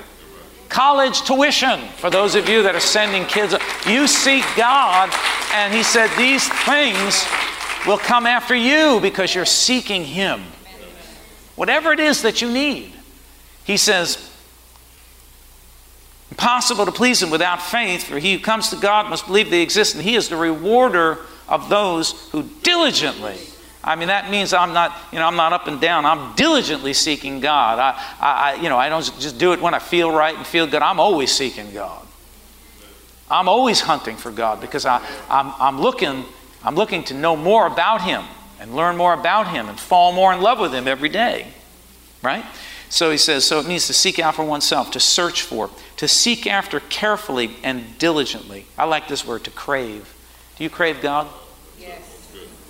college 0.70 1.22
tuition 1.24 1.80
for 1.98 2.10
those 2.10 2.36
of 2.36 2.48
you 2.48 2.64
that 2.64 2.76
are 2.76 2.80
sending 2.80 3.26
kids. 3.26 3.54
You 3.86 4.08
seek 4.08 4.44
God, 4.56 5.14
and 5.54 5.74
He 5.74 5.84
said, 5.84 6.10
These 6.18 6.48
things 6.64 7.26
will 7.86 7.98
come 7.98 8.26
after 8.26 8.56
you 8.56 9.00
because 9.02 9.36
you're 9.36 9.46
seeking 9.46 10.06
Him. 10.06 10.42
Whatever 11.56 11.92
it 11.92 12.00
is 12.00 12.22
that 12.22 12.42
you 12.42 12.50
need. 12.50 12.94
He 13.66 13.78
says, 13.78 14.32
Impossible 16.32 16.86
to 16.86 16.92
please 16.92 17.22
Him 17.22 17.32
without 17.32 17.62
faith, 17.62 18.04
for 18.04 18.20
he 18.20 18.34
who 18.34 18.40
comes 18.40 18.70
to 18.70 18.78
God 18.78 19.10
must 19.10 19.28
believe 19.28 19.50
they 19.50 19.62
exist, 19.62 19.96
and 19.96 20.04
He 20.04 20.16
is 20.16 20.30
the 20.30 20.38
rewarder 20.38 21.20
of 21.48 21.68
those 21.68 22.30
who 22.30 22.44
diligently 22.64 23.40
I 23.90 23.96
mean, 23.96 24.10
that 24.10 24.30
means 24.30 24.54
I'm 24.54 24.72
not, 24.72 24.96
you 25.12 25.18
know, 25.18 25.26
I'm 25.26 25.36
not 25.36 25.52
up 25.52 25.66
and 25.66 25.82
down. 25.82 26.06
I'm 26.06 26.36
diligently 26.36 26.94
seeking 26.94 27.40
God. 27.40 27.80
I, 27.80 28.00
I, 28.20 28.54
you 28.62 28.70
know, 28.70 28.78
I 28.78 28.88
don't 28.88 29.04
just 29.20 29.40
do 29.40 29.52
it 29.52 29.60
when 29.60 29.74
I 29.74 29.80
feel 29.80 30.12
right 30.12 30.38
and 30.38 30.46
feel 30.46 30.68
good. 30.68 30.84
I'm 30.84 31.00
always 31.00 31.32
seeking 31.32 31.72
God. 31.72 32.06
I'm 33.32 33.50
always 33.50 33.82
hunting 33.82 34.16
for 34.16 34.30
God 34.30 34.62
because 34.62 34.86
I, 34.86 35.04
I'm, 35.28 35.52
I'm, 35.60 35.82
looking, 35.82 36.24
I'm 36.64 36.76
looking 36.76 37.04
to 37.06 37.16
know 37.16 37.36
more 37.36 37.66
about 37.66 38.04
Him 38.04 38.24
and 38.60 38.76
learn 38.76 38.96
more 38.96 39.16
about 39.16 39.48
Him 39.48 39.68
and 39.68 39.80
fall 39.80 40.12
more 40.12 40.32
in 40.34 40.42
love 40.42 40.60
with 40.60 40.72
Him 40.72 40.88
every 40.88 41.10
day. 41.10 41.48
Right? 42.22 42.46
So 42.90 43.10
he 43.10 43.18
says, 43.18 43.44
so 43.44 43.60
it 43.60 43.66
means 43.66 43.88
to 43.88 43.94
seek 43.94 44.20
out 44.20 44.36
for 44.36 44.46
oneself, 44.46 44.92
to 44.92 45.00
search 45.00 45.42
for, 45.42 45.72
to 45.98 46.08
seek 46.08 46.46
after 46.46 46.80
carefully 46.80 47.56
and 47.64 47.98
diligently. 47.98 48.68
I 48.78 48.86
like 48.86 49.08
this 49.08 49.26
word, 49.26 49.46
to 49.46 49.52
crave. 49.52 50.14
Do 50.58 50.64
you 50.64 50.70
crave 50.70 51.02
God? 51.02 51.28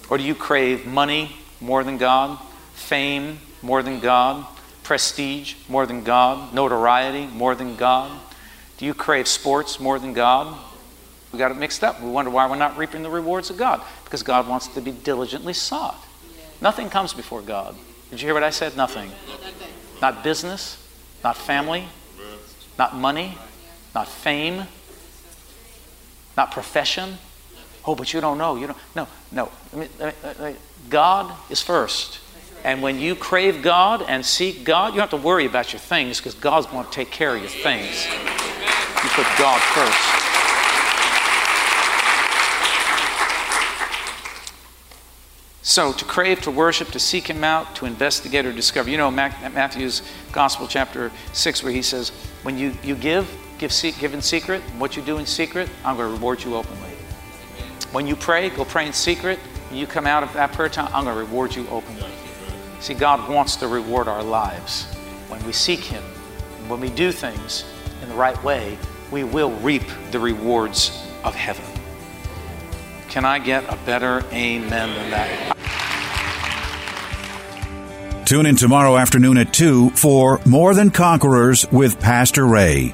Or 0.09 0.17
do 0.17 0.23
you 0.23 0.35
crave 0.35 0.85
money 0.85 1.35
more 1.61 1.83
than 1.83 1.97
God, 1.97 2.39
fame 2.73 3.39
more 3.61 3.83
than 3.83 3.99
God, 3.99 4.45
prestige 4.83 5.55
more 5.67 5.85
than 5.85 6.03
God, 6.03 6.53
notoriety 6.53 7.27
more 7.27 7.55
than 7.55 7.75
God? 7.75 8.11
Do 8.77 8.85
you 8.85 8.93
crave 8.93 9.27
sports 9.27 9.79
more 9.79 9.99
than 9.99 10.13
God? 10.13 10.57
We 11.31 11.37
got 11.37 11.51
it 11.51 11.57
mixed 11.57 11.83
up. 11.83 12.01
We 12.01 12.09
wonder 12.09 12.31
why 12.31 12.49
we're 12.49 12.55
not 12.55 12.77
reaping 12.77 13.03
the 13.03 13.09
rewards 13.09 13.49
of 13.49 13.57
God 13.57 13.81
because 14.03 14.23
God 14.23 14.47
wants 14.47 14.67
to 14.69 14.81
be 14.81 14.91
diligently 14.91 15.53
sought. 15.53 16.03
Nothing 16.61 16.89
comes 16.89 17.13
before 17.13 17.41
God. 17.41 17.75
Did 18.09 18.21
you 18.21 18.27
hear 18.27 18.33
what 18.33 18.43
I 18.43 18.49
said? 18.49 18.75
Nothing. 18.75 19.11
Not 20.01 20.23
business, 20.23 20.83
not 21.23 21.37
family, 21.37 21.87
not 22.77 22.95
money, 22.95 23.37
not 23.93 24.07
fame, 24.07 24.63
not 26.35 26.51
profession, 26.51 27.17
Oh, 27.89 27.95
but 27.95 28.13
you 28.13 28.21
don't 28.21 28.37
know. 28.37 28.55
You 28.55 28.67
don't. 28.67 28.77
No, 28.95 29.07
no. 29.31 29.49
God 30.91 31.35
is 31.49 31.59
first. 31.59 32.19
And 32.63 32.83
when 32.83 32.99
you 32.99 33.15
crave 33.15 33.63
God 33.63 34.03
and 34.03 34.23
seek 34.23 34.63
God, 34.63 34.93
you 34.93 34.99
don't 34.99 35.09
have 35.09 35.19
to 35.19 35.25
worry 35.25 35.47
about 35.47 35.73
your 35.73 35.79
things 35.79 36.19
because 36.19 36.35
God's 36.35 36.67
going 36.67 36.85
to 36.85 36.91
take 36.91 37.09
care 37.09 37.35
of 37.35 37.41
your 37.41 37.49
things. 37.49 38.05
You 38.05 39.09
put 39.09 39.25
God 39.39 39.59
first. 39.73 39.97
So, 45.63 45.91
to 45.91 46.05
crave, 46.05 46.41
to 46.41 46.51
worship, 46.51 46.89
to 46.89 46.99
seek 46.99 47.25
Him 47.27 47.43
out, 47.43 47.75
to 47.77 47.87
investigate 47.87 48.45
or 48.45 48.53
discover. 48.53 48.91
You 48.91 48.97
know 48.97 49.09
Matthew's 49.09 50.03
Gospel, 50.31 50.67
chapter 50.67 51.11
6, 51.33 51.63
where 51.63 51.73
he 51.73 51.81
says, 51.81 52.11
When 52.43 52.55
you, 52.55 52.73
you 52.83 52.93
give, 52.93 53.27
give, 53.57 53.73
give 53.99 54.13
in 54.13 54.21
secret. 54.21 54.61
What 54.77 54.95
you 54.95 55.01
do 55.01 55.17
in 55.17 55.25
secret, 55.25 55.71
I'm 55.83 55.97
going 55.97 56.07
to 56.07 56.13
reward 56.13 56.43
you 56.43 56.55
openly. 56.55 56.88
When 57.91 58.05
you 58.05 58.15
pray, 58.15 58.49
go 58.49 58.65
pray 58.65 58.85
in 58.85 58.93
secret. 58.93 59.39
You 59.71 59.87
come 59.87 60.05
out 60.05 60.23
of 60.23 60.33
that 60.33 60.53
prayer 60.53 60.69
time, 60.69 60.89
I'm 60.93 61.05
going 61.05 61.15
to 61.15 61.21
reward 61.21 61.55
you 61.55 61.67
openly. 61.69 62.09
See, 62.79 62.93
God 62.93 63.29
wants 63.29 63.55
to 63.57 63.67
reward 63.67 64.07
our 64.07 64.23
lives. 64.23 64.85
When 65.27 65.43
we 65.45 65.51
seek 65.53 65.79
Him, 65.79 66.03
when 66.67 66.79
we 66.79 66.89
do 66.89 67.11
things 67.11 67.65
in 68.01 68.09
the 68.09 68.15
right 68.15 68.41
way, 68.43 68.77
we 69.11 69.23
will 69.23 69.51
reap 69.51 69.83
the 70.11 70.19
rewards 70.19 70.91
of 71.23 71.35
heaven. 71.35 71.65
Can 73.09 73.25
I 73.25 73.39
get 73.39 73.63
a 73.71 73.77
better 73.85 74.23
amen 74.31 74.93
than 74.95 75.11
that? 75.11 75.55
Tune 78.25 78.45
in 78.45 78.55
tomorrow 78.55 78.95
afternoon 78.95 79.39
at 79.39 79.51
2 79.51 79.89
for 79.91 80.39
More 80.45 80.75
Than 80.75 80.91
Conquerors 80.91 81.65
with 81.71 81.99
Pastor 81.99 82.45
Ray. 82.45 82.93